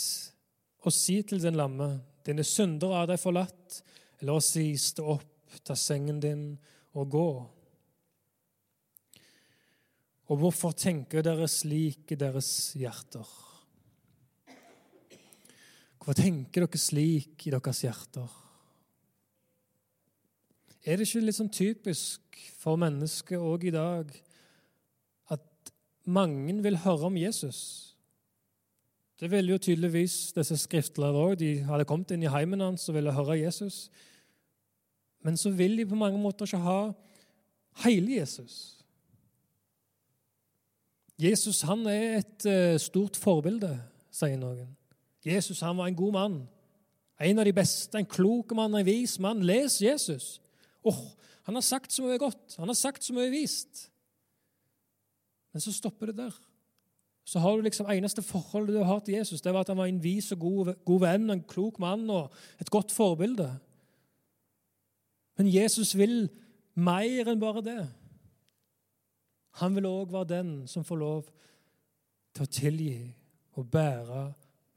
å 0.80 0.92
si 0.92 1.18
til 1.28 1.42
den 1.42 1.58
lamme? 1.60 1.90
Dine 2.24 2.44
synder 2.46 2.94
er 3.02 3.10
deg 3.10 3.20
forlatt. 3.20 3.82
Eller 4.22 4.38
å 4.38 4.44
si 4.44 4.70
stå 4.80 5.04
opp, 5.18 5.58
ta 5.60 5.76
sengen 5.76 6.22
din 6.22 6.46
og 6.96 7.10
gå. 7.12 7.28
Og 10.32 10.40
hvorfor 10.40 10.72
tenker 10.72 11.20
dere 11.24 11.44
slik 11.52 12.14
i 12.14 12.18
deres 12.18 12.48
hjerter? 12.80 13.28
Hvorfor 15.98 16.16
tenker 16.16 16.64
dere 16.64 16.80
slik 16.80 17.44
i 17.44 17.52
deres 17.52 17.84
hjerter? 17.84 18.40
Er 20.84 20.96
det 20.96 21.04
ikke 21.08 21.26
litt 21.26 21.36
sånn 21.36 21.52
typisk 21.52 22.40
for 22.56 22.80
mennesket 22.80 23.40
òg 23.40 23.68
i 23.68 23.72
dag 23.76 24.10
at 25.32 25.72
mange 26.08 26.56
vil 26.64 26.80
høre 26.80 27.12
om 27.12 27.20
Jesus? 27.20 27.93
Det 29.20 29.30
ville 29.30 29.54
jo 29.54 29.58
tydeligvis 29.62 30.32
disse 30.34 30.56
skriftlærde 30.58 31.20
òg. 31.22 31.36
De 31.38 31.50
hadde 31.68 31.86
kommet 31.86 32.10
inn 32.14 32.24
i 32.26 32.30
heimen 32.30 32.62
hans 32.64 32.88
og 32.90 32.96
ville 32.96 33.14
høre 33.14 33.38
Jesus. 33.38 33.88
Men 35.24 35.38
så 35.40 35.52
vil 35.54 35.78
de 35.78 35.86
på 35.86 35.98
mange 35.98 36.18
måter 36.20 36.48
ikke 36.48 36.62
ha 36.64 36.80
hele 37.84 38.18
Jesus. 38.18 38.80
Jesus 41.20 41.62
han 41.62 41.86
er 41.86 42.18
et 42.18 42.46
uh, 42.50 42.74
stort 42.82 43.16
forbilde, 43.16 43.70
sier 44.10 44.38
noen. 44.40 44.72
Jesus 45.24 45.62
han 45.62 45.78
var 45.78 45.88
en 45.88 45.98
god 45.98 46.16
mann. 46.16 46.40
En 47.22 47.38
av 47.38 47.46
de 47.46 47.54
beste, 47.54 47.94
en 47.96 48.08
klok 48.10 48.50
mann, 48.58 48.74
en 48.74 48.86
vis 48.86 49.14
mann. 49.22 49.44
Les 49.46 49.78
Jesus. 49.80 50.40
Oh, 50.82 51.14
han 51.46 51.54
har 51.54 51.62
sagt 51.62 51.94
så 51.94 52.02
mye 52.02 52.18
godt. 52.18 52.58
Han 52.58 52.68
har 52.68 52.76
sagt 52.76 53.06
så 53.06 53.14
mye 53.14 53.30
vist. 53.32 53.86
Men 55.54 55.62
så 55.62 55.72
stopper 55.72 56.10
det 56.10 56.18
der 56.18 56.34
så 57.24 57.40
har 57.40 57.56
du 57.56 57.64
liksom 57.64 57.88
eneste 57.88 58.22
forholdet 58.22 58.76
du 58.76 58.84
har 58.84 59.00
til 59.00 59.16
Jesus, 59.16 59.40
det 59.40 59.52
var 59.54 59.64
at 59.64 59.70
han 59.72 59.80
var 59.80 59.88
en 59.88 60.02
vis 60.02 60.32
og 60.32 60.38
god, 60.38 60.74
god 60.84 61.00
venn, 61.00 61.30
en 61.32 61.44
klok 61.48 61.78
mann 61.80 62.04
og 62.12 62.32
et 62.60 62.70
godt 62.70 62.92
forbilde. 62.92 63.48
Men 65.38 65.48
Jesus 65.48 65.94
vil 65.96 66.28
mer 66.74 67.30
enn 67.30 67.40
bare 67.40 67.64
det. 67.64 67.82
Han 69.62 69.76
vil 69.76 69.88
òg 69.88 70.12
være 70.12 70.30
den 70.34 70.52
som 70.68 70.84
får 70.84 71.00
lov 71.00 71.30
til 72.34 72.44
å 72.44 72.50
tilgi 72.50 72.98
og 73.54 73.70
bære 73.72 74.24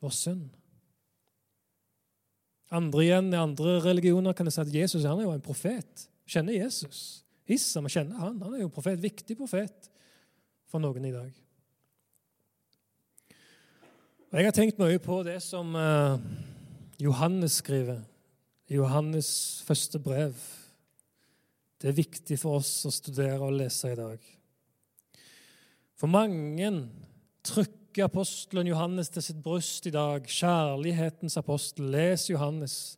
vår 0.03 0.13
synd. 0.13 0.47
Andre 2.77 3.03
igjen, 3.03 3.31
I 3.33 3.39
andre 3.39 3.77
religioner 3.83 4.35
kan 4.35 4.47
jeg 4.47 4.55
si 4.55 4.61
at 4.63 4.75
Jesus 4.75 5.07
han 5.07 5.19
er 5.19 5.27
jo 5.27 5.35
en 5.35 5.43
profet. 5.43 6.07
Kjenner 6.27 6.57
Jesus. 6.59 7.23
Issa, 7.47 7.81
vi 7.81 7.91
kjenner 7.93 8.19
han. 8.19 8.39
Han 8.43 8.55
er 8.55 8.65
jo 8.65 8.71
profet, 8.73 8.99
viktig 9.01 9.37
profet 9.39 9.91
for 10.67 10.83
noen 10.83 11.07
i 11.07 11.13
dag. 11.15 11.46
Jeg 14.27 14.43
har 14.43 14.51
tenkt 14.51 14.75
mye 14.75 14.99
på 14.99 15.21
det 15.23 15.37
som 15.39 15.69
uh, 15.71 16.17
Johannes 16.99 17.61
skriver 17.61 18.01
i 18.67 18.75
Johannes 18.75 19.29
første 19.63 20.01
brev. 20.03 20.35
Det 21.79 21.87
er 21.87 21.95
viktig 21.95 22.35
for 22.41 22.57
oss 22.59 22.71
å 22.83 22.91
studere 22.91 23.39
og 23.39 23.55
lese 23.55 23.93
i 23.93 23.95
dag. 23.95 24.25
For 25.95 26.11
mange 26.11 26.73
trykker 27.47 28.09
apostelen 28.09 28.67
Johannes 28.67 29.13
til 29.15 29.23
sitt 29.29 29.39
bryst 29.45 29.87
i 29.87 29.95
dag. 29.95 30.27
Kjærlighetens 30.27 31.39
apostel. 31.39 31.87
Les 31.95 32.27
Johannes, 32.27 32.97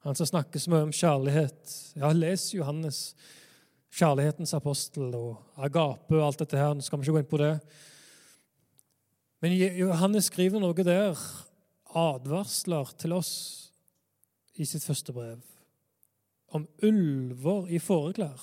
han 0.00 0.16
som 0.16 0.32
snakker 0.32 0.64
så 0.64 0.72
mye 0.72 0.88
om 0.88 0.96
kjærlighet. 0.96 1.76
Ja, 2.00 2.14
les 2.16 2.54
Johannes, 2.56 3.02
kjærlighetens 4.00 4.56
apostel 4.56 5.12
og 5.12 5.60
agape 5.60 6.16
og 6.16 6.30
alt 6.30 6.40
dette 6.40 6.56
her. 6.56 6.72
Nå 6.72 6.88
skal 6.88 7.04
vi 7.04 7.10
ikke 7.10 7.18
gå 7.20 7.24
inn 7.26 7.32
på 7.36 7.44
det. 7.44 7.54
Men 9.40 9.56
Johannes 9.56 10.28
skriver 10.28 10.60
noe 10.60 10.84
der, 10.84 11.16
advarsler 11.96 12.92
til 13.00 13.14
oss 13.16 13.32
i 14.60 14.66
sitt 14.68 14.84
første 14.84 15.14
brev. 15.16 15.40
Om 16.52 16.66
ulver 16.84 17.70
i 17.72 17.80
fåreklær, 17.80 18.42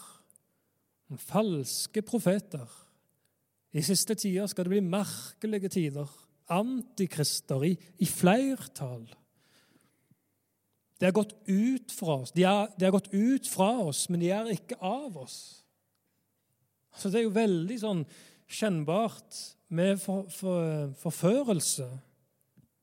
om 1.11 1.19
falske 1.21 2.01
profeter. 2.01 2.65
I 3.77 3.83
siste 3.85 4.15
tider 4.17 4.47
skal 4.49 4.65
det 4.65 4.73
bli 4.73 4.83
merkelige 4.83 5.69
tider. 5.71 6.09
Antikrister 6.49 7.63
i, 7.67 7.73
i 7.99 8.07
flertall. 8.07 9.05
De 10.97 11.05
har 11.05 11.13
gått 11.13 11.35
ut 11.45 11.91
fra 11.93 12.21
oss. 12.23 12.31
De 12.33 12.47
har, 12.47 12.71
de 12.77 12.87
har, 12.87 12.95
gått 12.95 13.11
ut 13.13 13.47
fra 13.47 13.69
oss, 13.85 14.07
men 14.09 14.23
de 14.23 14.31
er 14.33 14.49
ikke 14.55 14.79
av 14.81 15.19
oss. 15.21 15.37
Så 16.97 17.11
det 17.13 17.21
er 17.21 17.27
jo 17.27 17.35
veldig 17.35 17.77
sånn 17.83 18.01
kjennbart 18.49 19.43
med 19.69 19.97
for, 19.97 20.27
for, 20.29 20.91
forførelse. 20.99 21.87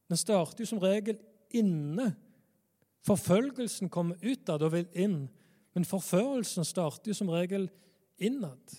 Den 0.09 0.17
starter 0.17 0.65
jo 0.65 0.67
som 0.69 0.83
regel 0.83 1.19
inne. 1.51 2.15
Forfølgelsen 3.05 3.89
kommer 3.89 4.21
utad 4.23 4.63
og 4.63 4.73
vil 4.73 4.89
inn. 4.93 5.29
Men 5.75 5.85
forførelsen 5.85 6.65
starter 6.65 7.11
jo 7.11 7.19
som 7.19 7.33
regel 7.33 7.69
innad. 8.19 8.77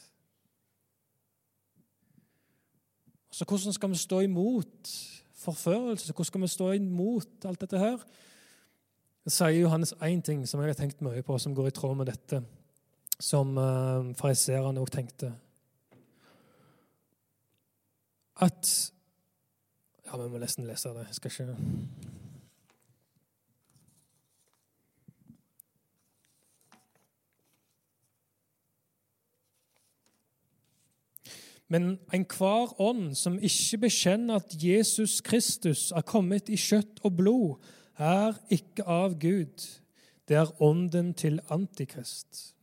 Så 3.31 3.45
hvordan 3.45 3.73
skal 3.73 3.91
vi 3.91 3.95
stå 3.99 4.19
imot 4.19 4.91
forførelse? 5.33 6.13
Hvordan 6.13 6.25
skal 6.25 6.41
vi 6.41 6.47
stå 6.47 6.71
imot 6.71 7.45
alt 7.45 7.61
dette 7.61 7.79
her? 7.79 7.97
Det 9.25 9.33
sier 9.33 9.59
Johannes 9.59 9.93
én 10.05 10.21
ting 10.21 10.45
som 10.47 10.61
jeg 10.61 10.69
har 10.71 10.77
tenkt 10.77 11.01
mye 11.01 11.23
på, 11.25 11.37
som 11.37 11.55
går 11.55 11.67
i 11.67 11.73
tråd 11.75 11.97
med 11.97 12.05
dette, 12.05 12.43
som 13.19 13.57
uh, 13.57 14.13
fariseerne 14.15 14.79
òg 14.79 14.91
tenkte. 14.93 15.31
At 18.41 18.91
Ja, 20.05 20.17
vi 20.21 20.29
må 20.29 20.37
nesten 20.37 20.67
lese 20.67 20.91
det. 20.93 21.07
Jeg 21.07 21.15
skal 21.15 21.31
ikke 21.31 21.55
Men 31.67 31.95
enhver 32.13 32.75
ånd 32.81 33.15
som 33.17 33.39
ikke 33.41 33.79
bekjenner 33.87 34.37
at 34.37 34.53
Jesus 34.61 35.17
Kristus 35.25 35.89
er 35.91 36.05
kommet 36.05 36.51
i 36.53 36.59
kjøtt 36.61 37.01
og 37.03 37.15
blod, 37.17 37.55
er 37.97 38.37
ikke 38.53 38.85
av 38.85 39.15
Gud. 39.19 39.65
Det 40.27 40.37
er 40.37 40.51
ånden 40.61 41.13
til 41.17 41.39
Antikrist. 41.49 42.53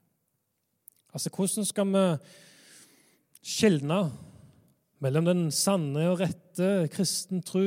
Altså, 1.13 1.31
hvordan 1.35 1.67
skal 1.67 1.91
vi 1.93 2.05
skjelne 3.43 3.99
mellom 5.03 5.27
den 5.27 5.43
sanne 5.55 6.07
og 6.13 6.21
rette 6.23 6.89
kristen 6.93 7.43
tro 7.43 7.65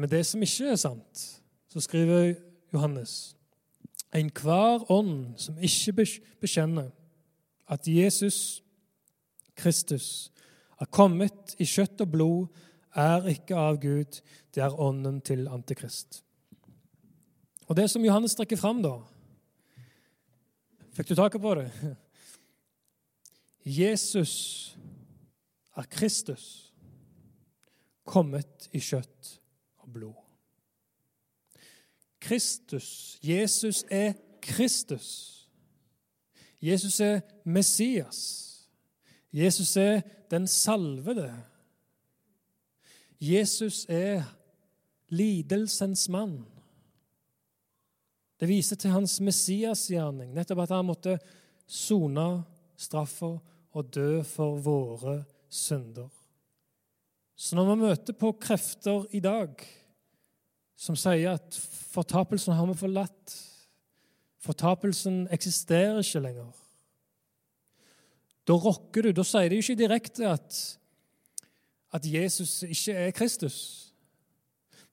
med 0.00 0.12
det 0.12 0.22
som 0.26 0.42
ikke 0.42 0.72
er 0.72 0.80
sant, 0.80 1.26
så 1.68 1.82
skriver 1.84 2.34
Johannes 2.72 3.34
Enhver 4.16 4.88
ånd 4.90 5.36
som 5.38 5.58
ikke 5.62 6.06
bekjenner 6.42 6.90
at 7.70 7.86
Jesus 7.86 8.62
Kristus 9.54 10.30
er 10.80 10.88
kommet 10.90 11.54
i 11.60 11.66
kjøtt 11.68 12.00
og 12.02 12.10
blod, 12.10 12.46
er 12.96 13.28
ikke 13.30 13.54
av 13.54 13.78
Gud, 13.82 14.18
det 14.54 14.64
er 14.64 14.80
ånden 14.80 15.20
til 15.22 15.44
Antikrist. 15.46 16.24
Og 17.68 17.76
det 17.78 17.86
som 17.92 18.04
Johannes 18.04 18.34
trekker 18.34 18.58
fram, 18.58 18.82
da 18.82 18.98
Fikk 20.90 21.12
du 21.12 21.14
taket 21.14 21.40
på 21.40 21.52
det? 21.54 21.68
Jesus 23.80 24.69
er 25.76 25.86
Kristus 25.90 26.72
kommet 28.04 28.68
i 28.72 28.80
kjøtt 28.82 29.36
og 29.78 29.92
blod. 29.94 30.18
Kristus, 32.20 33.18
Jesus 33.22 33.84
er 33.90 34.12
Kristus. 34.42 35.08
Jesus 36.60 37.00
er 37.00 37.20
Messias. 37.44 38.20
Jesus 39.32 39.76
er 39.76 40.02
den 40.30 40.46
salvede. 40.46 41.30
Jesus 43.20 43.86
er 43.88 44.24
lidelsens 45.08 46.08
mann. 46.08 46.44
Det 48.40 48.48
viser 48.48 48.76
til 48.76 48.90
hans 48.90 49.20
Messias-gjerning, 49.20 50.32
nettopp 50.34 50.64
at 50.64 50.72
han 50.72 50.88
måtte 50.88 51.18
sone 51.68 52.42
straffa 52.80 53.34
og 53.70 53.92
dø 53.94 54.22
for 54.24 54.56
våre 54.64 55.20
synder. 55.20 55.39
Så 55.50 57.56
når 57.56 57.70
vi 57.70 57.78
møter 57.82 58.16
på 58.16 58.32
krefter 58.38 59.06
i 59.16 59.22
dag 59.24 59.54
som 60.80 60.96
sier 60.96 61.36
at 61.36 61.56
fortapelsen 61.92 62.56
har 62.56 62.68
vi 62.70 62.78
forlatt, 62.78 63.34
fortapelsen 64.40 65.26
eksisterer 65.34 66.00
ikke 66.00 66.22
lenger, 66.24 66.50
da 68.48 68.56
rokker 68.56 69.04
du. 69.04 69.10
Da 69.14 69.24
sier 69.26 69.52
de 69.52 69.58
ikke 69.60 69.78
direkte 69.78 70.24
at, 70.26 70.56
at 71.94 72.06
Jesus 72.08 72.62
ikke 72.64 72.94
er 72.96 73.12
Kristus. 73.14 73.58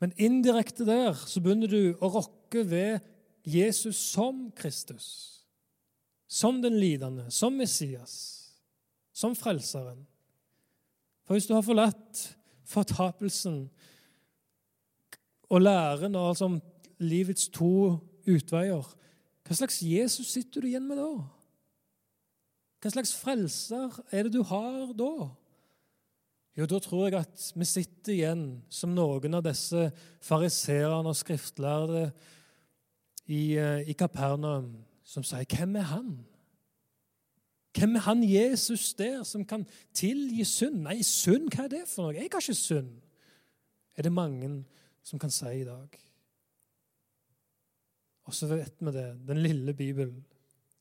Men 0.02 0.14
indirekte 0.22 0.86
der 0.86 1.16
så 1.18 1.42
begynner 1.42 1.72
du 1.72 1.96
å 2.04 2.12
rokke 2.20 2.66
ved 2.68 3.08
Jesus 3.48 3.98
som 4.12 4.50
Kristus. 4.58 5.08
Som 6.28 6.60
den 6.62 6.76
lidende, 6.78 7.30
som 7.32 7.56
Messias, 7.56 8.52
som 9.16 9.34
Frelseren. 9.36 10.04
For 11.28 11.36
hvis 11.36 11.50
du 11.50 11.58
har 11.58 11.66
forlatt 11.66 12.22
fortapelsen 12.68 13.66
og 15.52 15.62
læren 15.62 16.16
og 16.16 16.30
altså 16.32 16.48
livets 17.04 17.50
to 17.52 17.98
utveier, 18.28 18.94
hva 19.44 19.56
slags 19.56 19.82
Jesus 19.84 20.32
sitter 20.32 20.64
du 20.64 20.70
igjen 20.70 20.88
med 20.88 21.00
da? 21.00 21.12
Hva 22.84 22.94
slags 22.94 23.12
frelser 23.16 24.00
er 24.12 24.28
det 24.28 24.34
du 24.38 24.42
har 24.48 24.96
da? 24.96 25.12
Jo, 26.58 26.66
da 26.66 26.80
tror 26.82 27.06
jeg 27.06 27.20
at 27.20 27.44
vi 27.56 27.68
sitter 27.70 28.16
igjen 28.16 28.46
som 28.74 28.96
noen 28.96 29.38
av 29.38 29.44
disse 29.46 29.90
fariseerne 30.26 31.12
og 31.12 31.20
skriftlærde 31.20 32.08
i, 33.28 33.60
eh, 33.60 33.84
i 33.84 33.94
Kapernaum 33.94 34.72
som 35.04 35.24
sier 35.24 35.46
'Hvem 35.46 35.76
er 35.76 35.88
han?' 35.92 36.26
Hvem 37.78 37.96
er 37.96 38.06
han 38.08 38.24
Jesus 38.26 38.94
der 38.98 39.22
som 39.28 39.44
kan 39.46 39.66
tilgi 39.94 40.44
synd? 40.48 40.80
Nei, 40.88 41.02
synd, 41.06 41.52
hva 41.54 41.68
er 41.68 41.74
det 41.76 41.84
for 41.90 42.08
noe? 42.08 42.16
Jeg 42.16 42.26
har 42.26 42.42
ikke 42.42 42.58
synd, 42.58 42.90
er 43.98 44.08
det 44.08 44.14
mange 44.14 44.50
som 45.06 45.22
kan 45.22 45.34
si 45.34 45.52
i 45.60 45.66
dag. 45.68 46.00
Og 48.28 48.36
så 48.36 48.50
vet 48.50 48.82
vi 48.82 48.94
det, 48.96 49.06
den 49.28 49.42
lille 49.44 49.76
Bibelen. 49.78 50.26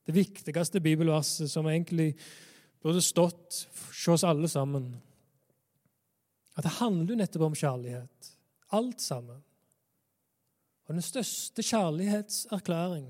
Det 0.06 0.14
viktigste 0.14 0.80
bibelverset 0.80 1.50
som 1.50 1.66
egentlig 1.68 2.14
burde 2.82 3.02
stått 3.02 3.66
hos 3.74 4.06
oss 4.14 4.24
alle 4.26 4.48
sammen. 4.48 4.88
At 6.56 6.64
det 6.64 6.78
handler 6.78 7.12
jo 7.12 7.20
nettopp 7.20 7.46
om 7.50 7.59
kjærlighet. 7.59 8.32
Alt 8.74 9.02
sammen. 9.02 9.42
Og 10.87 10.94
den 10.94 11.04
største 11.04 11.62
kjærlighetserklæring 11.66 13.09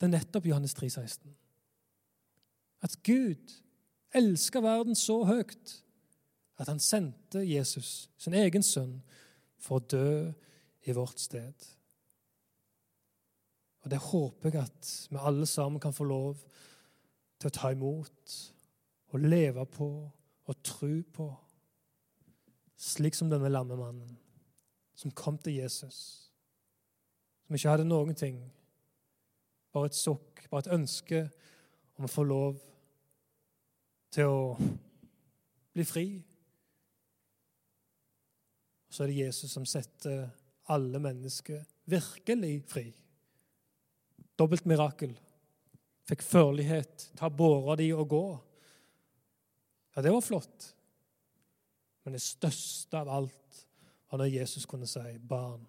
det 0.00 0.08
er 0.08 0.16
nettopp 0.16 0.46
Johannes 0.48 0.74
3, 0.74 0.90
16. 0.90 1.30
At 2.84 2.98
Gud 3.02 3.54
elska 4.14 4.60
verden 4.60 4.94
så 4.94 5.22
høyt 5.24 5.80
at 6.60 6.68
han 6.68 6.80
sendte 6.80 7.42
Jesus, 7.42 8.10
sin 8.18 8.34
egen 8.38 8.62
sønn, 8.62 9.00
for 9.58 9.80
å 9.80 9.86
dø 9.88 10.32
i 10.84 10.92
vårt 10.94 11.18
sted. 11.18 11.54
Og 13.84 13.90
Det 13.90 14.00
håper 14.00 14.52
jeg 14.52 14.62
at 14.62 14.90
vi 15.10 15.20
alle 15.20 15.46
sammen 15.46 15.80
kan 15.80 15.92
få 15.92 16.04
lov 16.08 16.44
til 17.40 17.48
å 17.48 17.56
ta 17.56 17.72
imot 17.72 18.36
og 19.14 19.24
leve 19.24 19.64
på 19.66 19.88
og 20.44 20.60
tro 20.64 20.92
på, 21.12 21.26
slik 22.76 23.16
som 23.16 23.30
denne 23.32 23.48
lammemannen 23.48 24.18
som 24.94 25.10
kom 25.10 25.38
til 25.38 25.56
Jesus, 25.58 26.30
som 27.44 27.56
ikke 27.56 27.72
hadde 27.72 27.88
noen 27.88 28.14
ting, 28.16 28.38
bare 29.72 29.90
et 29.90 29.96
sukk, 29.98 30.44
bare 30.50 30.66
et 30.66 30.74
ønske 30.76 31.24
om 31.98 32.06
å 32.06 32.12
få 32.12 32.24
lov 32.28 32.60
til 32.60 32.73
å 34.22 34.54
bli 35.74 35.84
fri. 35.84 36.06
Så 38.88 39.02
er 39.02 39.10
det 39.10 39.18
Jesus 39.24 39.50
som 39.50 39.66
setter 39.66 40.28
alle 40.70 41.00
mennesker 41.02 41.64
virkelig 41.90 42.62
fri. 42.70 42.86
Dobbelt 44.38 44.64
mirakel. 44.70 45.16
Fikk 46.06 46.22
førlighet, 46.22 47.10
ta 47.18 47.30
båra 47.30 47.74
di 47.80 47.88
og 47.96 48.08
gå. 48.12 48.24
Ja, 49.96 50.02
det 50.02 50.12
var 50.14 50.22
flott. 50.22 50.70
Men 52.04 52.14
det 52.14 52.22
største 52.22 53.00
av 53.00 53.10
alt 53.10 53.66
var 54.10 54.20
når 54.20 54.34
Jesus 54.36 54.66
kunne 54.66 54.86
si 54.86 55.18
'barn' 55.18 55.66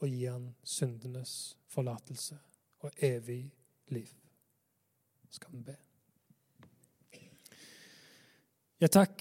og 0.00 0.08
gi 0.08 0.24
han 0.24 0.48
syndenes 0.64 1.56
forlatelse 1.68 2.38
og 2.80 2.90
evig 3.04 3.52
liv. 3.92 4.08
Skal 5.30 5.52
vi 5.52 5.62
be. 5.62 5.76
Ja, 8.80 8.88
takk, 8.88 9.20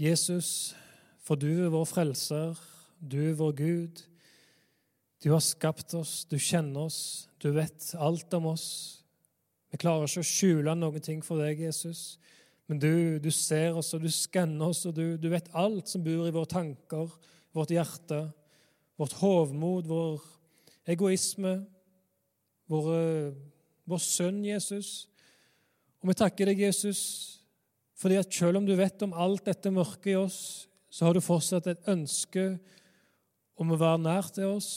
Jesus, 0.00 0.72
for 1.20 1.36
du 1.36 1.50
er 1.66 1.68
vår 1.68 1.82
frelser, 1.84 2.56
du 2.96 3.18
er 3.28 3.34
vår 3.36 3.50
Gud. 3.58 3.98
Du 5.20 5.26
har 5.34 5.42
skapt 5.44 5.92
oss, 5.98 6.22
du 6.24 6.38
kjenner 6.40 6.86
oss, 6.86 7.28
du 7.44 7.50
vet 7.52 7.90
alt 8.00 8.32
om 8.38 8.46
oss. 8.54 8.64
Vi 9.68 9.76
klarer 9.82 10.08
ikke 10.08 10.22
å 10.24 10.28
skjule 10.30 10.72
noen 10.78 11.04
ting 11.04 11.20
for 11.20 11.44
deg, 11.44 11.60
Jesus. 11.60 12.14
Men 12.72 12.80
du, 12.80 12.94
du 13.20 13.28
ser 13.28 13.76
oss, 13.76 13.90
og 13.92 14.00
du 14.00 14.08
skanner 14.08 14.72
oss, 14.72 14.80
og 14.88 14.96
du, 14.96 15.18
du, 15.20 15.28
vet 15.28 15.52
alt 15.52 15.92
som 15.92 16.00
bor 16.06 16.24
i 16.24 16.32
våre 16.32 16.48
tanker, 16.48 17.12
vårt 17.52 17.74
hjerte, 17.76 18.22
vårt 18.96 19.18
hovmod, 19.20 19.90
vår 19.92 20.24
egoisme, 20.88 21.58
vår, 22.72 22.88
vår 23.84 24.02
sønn 24.06 24.40
Jesus. 24.48 25.04
Og 26.00 26.14
vi 26.14 26.16
takker 26.22 26.48
deg, 26.48 26.64
Jesus, 26.64 27.04
fordi 28.00 28.16
at 28.16 28.32
selv 28.32 28.56
om 28.60 28.66
du 28.66 28.72
vet 28.78 29.02
om 29.04 29.12
alt 29.12 29.44
dette 29.44 29.72
mørket 29.74 30.14
i 30.14 30.16
oss, 30.16 30.40
så 30.90 31.06
har 31.06 31.14
du 31.14 31.20
fortsatt 31.22 31.68
et 31.68 31.90
ønske 31.90 32.54
om 33.60 33.74
å 33.74 33.78
være 33.78 34.00
nær 34.00 34.30
til 34.32 34.56
oss, 34.56 34.70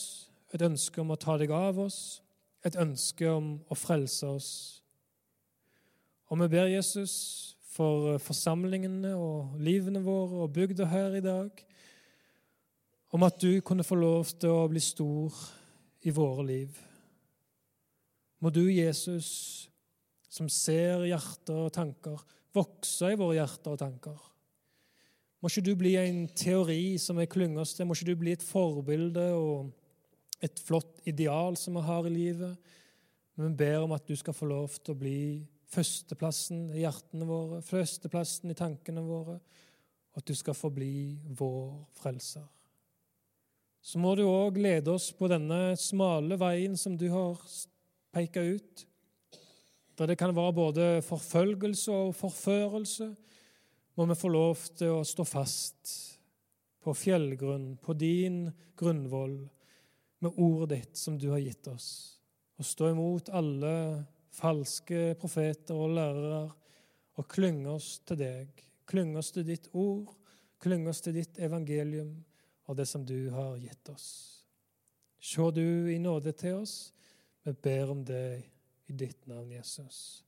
et 0.54 0.62
ønske 0.62 1.02
om 1.02 1.14
å 1.14 1.20
ta 1.20 1.38
deg 1.40 1.54
av 1.56 1.80
oss, 1.86 2.20
et 2.68 2.76
ønske 2.80 3.28
om 3.32 3.56
å 3.72 3.78
frelse 3.80 4.28
oss. 4.28 4.50
Og 6.30 6.42
vi 6.44 6.50
ber 6.52 6.72
Jesus 6.72 7.14
for 7.74 8.20
forsamlingene 8.22 9.16
og 9.18 9.56
livene 9.64 10.04
våre 10.04 10.44
og 10.44 10.54
bygda 10.54 10.88
her 10.92 11.18
i 11.18 11.24
dag, 11.24 11.64
om 13.14 13.24
at 13.24 13.40
du 13.42 13.62
kunne 13.62 13.86
få 13.86 13.98
lov 14.00 14.36
til 14.36 14.52
å 14.52 14.68
bli 14.70 14.82
stor 14.84 15.34
i 16.04 16.12
våre 16.14 16.46
liv. 16.48 16.78
Må 18.44 18.52
du, 18.52 18.66
Jesus, 18.68 19.70
som 20.28 20.50
ser 20.52 21.06
hjerter 21.08 21.68
og 21.70 21.74
tanker, 21.76 22.20
vokse 22.54 23.12
i 23.14 23.20
våre 23.20 23.40
hjerter 23.40 23.74
og 23.74 23.82
tanker. 23.82 24.30
Må 25.44 25.50
ikke 25.52 25.66
du 25.66 25.74
bli 25.76 25.96
en 26.00 26.26
teori 26.40 26.96
som 27.02 27.18
vi 27.20 27.28
klynger 27.28 27.64
oss 27.66 27.74
til. 27.76 27.88
Må 27.90 27.98
ikke 27.98 28.14
du 28.14 28.20
bli 28.22 28.36
et 28.36 28.46
forbilde 28.46 29.26
og 29.36 29.74
et 30.44 30.60
flott 30.64 31.02
ideal 31.10 31.58
som 31.60 31.76
vi 31.80 31.84
har 31.84 32.08
i 32.08 32.14
livet. 32.14 32.72
Men 33.36 33.52
vi 33.52 33.64
ber 33.66 33.84
om 33.84 33.96
at 33.96 34.08
du 34.08 34.16
skal 34.16 34.36
få 34.38 34.48
lov 34.48 34.78
til 34.80 34.94
å 34.94 35.02
bli 35.02 35.20
førsteplassen 35.74 36.68
i 36.76 36.84
hjertene 36.84 37.28
våre, 37.28 37.62
førsteplassen 37.66 38.54
i 38.54 38.58
tankene 38.58 39.04
våre, 39.04 39.40
og 40.14 40.22
at 40.22 40.30
du 40.30 40.36
skal 40.38 40.56
få 40.56 40.70
bli 40.74 41.18
vår 41.34 41.72
frelser. 41.98 42.46
Så 43.84 44.00
må 44.00 44.14
du 44.16 44.24
òg 44.30 44.62
lede 44.62 44.94
oss 44.94 45.10
på 45.18 45.28
denne 45.28 45.74
smale 45.80 46.38
veien 46.40 46.78
som 46.80 46.96
du 46.96 47.10
har 47.12 47.42
peka 48.16 48.46
ut 48.54 48.86
der 49.98 50.10
det 50.10 50.18
kan 50.18 50.34
være 50.36 50.54
både 50.54 50.86
forfølgelse 51.06 51.92
og 51.92 52.16
forførelse, 52.16 53.16
må 53.96 54.06
vi 54.10 54.18
få 54.18 54.32
lov 54.34 54.58
til 54.78 54.96
å 54.96 55.06
stå 55.06 55.26
fast 55.28 55.92
på 56.84 56.96
fjellgrunn, 56.98 57.76
på 57.78 57.94
din 57.94 58.48
grunnvoll, 58.78 59.38
med 60.24 60.40
ordet 60.40 60.70
ditt 60.78 60.98
som 60.98 61.18
du 61.20 61.30
har 61.34 61.44
gitt 61.44 61.68
oss, 61.68 61.88
og 62.58 62.66
stå 62.66 62.90
imot 62.94 63.30
alle 63.36 63.74
falske 64.34 65.14
profeter 65.20 65.78
og 65.78 65.94
lærere 65.98 66.44
og 67.20 67.28
klynge 67.30 67.76
oss 67.76 67.98
til 68.08 68.22
deg, 68.24 68.64
klynge 68.90 69.20
oss 69.20 69.34
til 69.36 69.46
ditt 69.48 69.68
ord, 69.74 70.14
klynge 70.64 70.90
oss 70.90 71.04
til 71.04 71.20
ditt 71.20 71.38
evangelium 71.44 72.16
og 72.66 72.80
det 72.80 72.88
som 72.90 73.04
du 73.06 73.30
har 73.36 73.60
gitt 73.60 73.92
oss. 73.92 74.08
Se 75.24 75.52
du 75.56 75.92
i 75.92 76.00
nåde 76.02 76.34
til 76.36 76.64
oss. 76.64 76.94
Vi 77.44 77.54
ber 77.54 77.92
om 77.92 78.04
det 78.08 78.53
i 78.88 78.94
ditt 78.94 79.28
navn, 79.28 79.52
Jesus. 79.52 80.24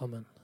Amen. 0.00 0.39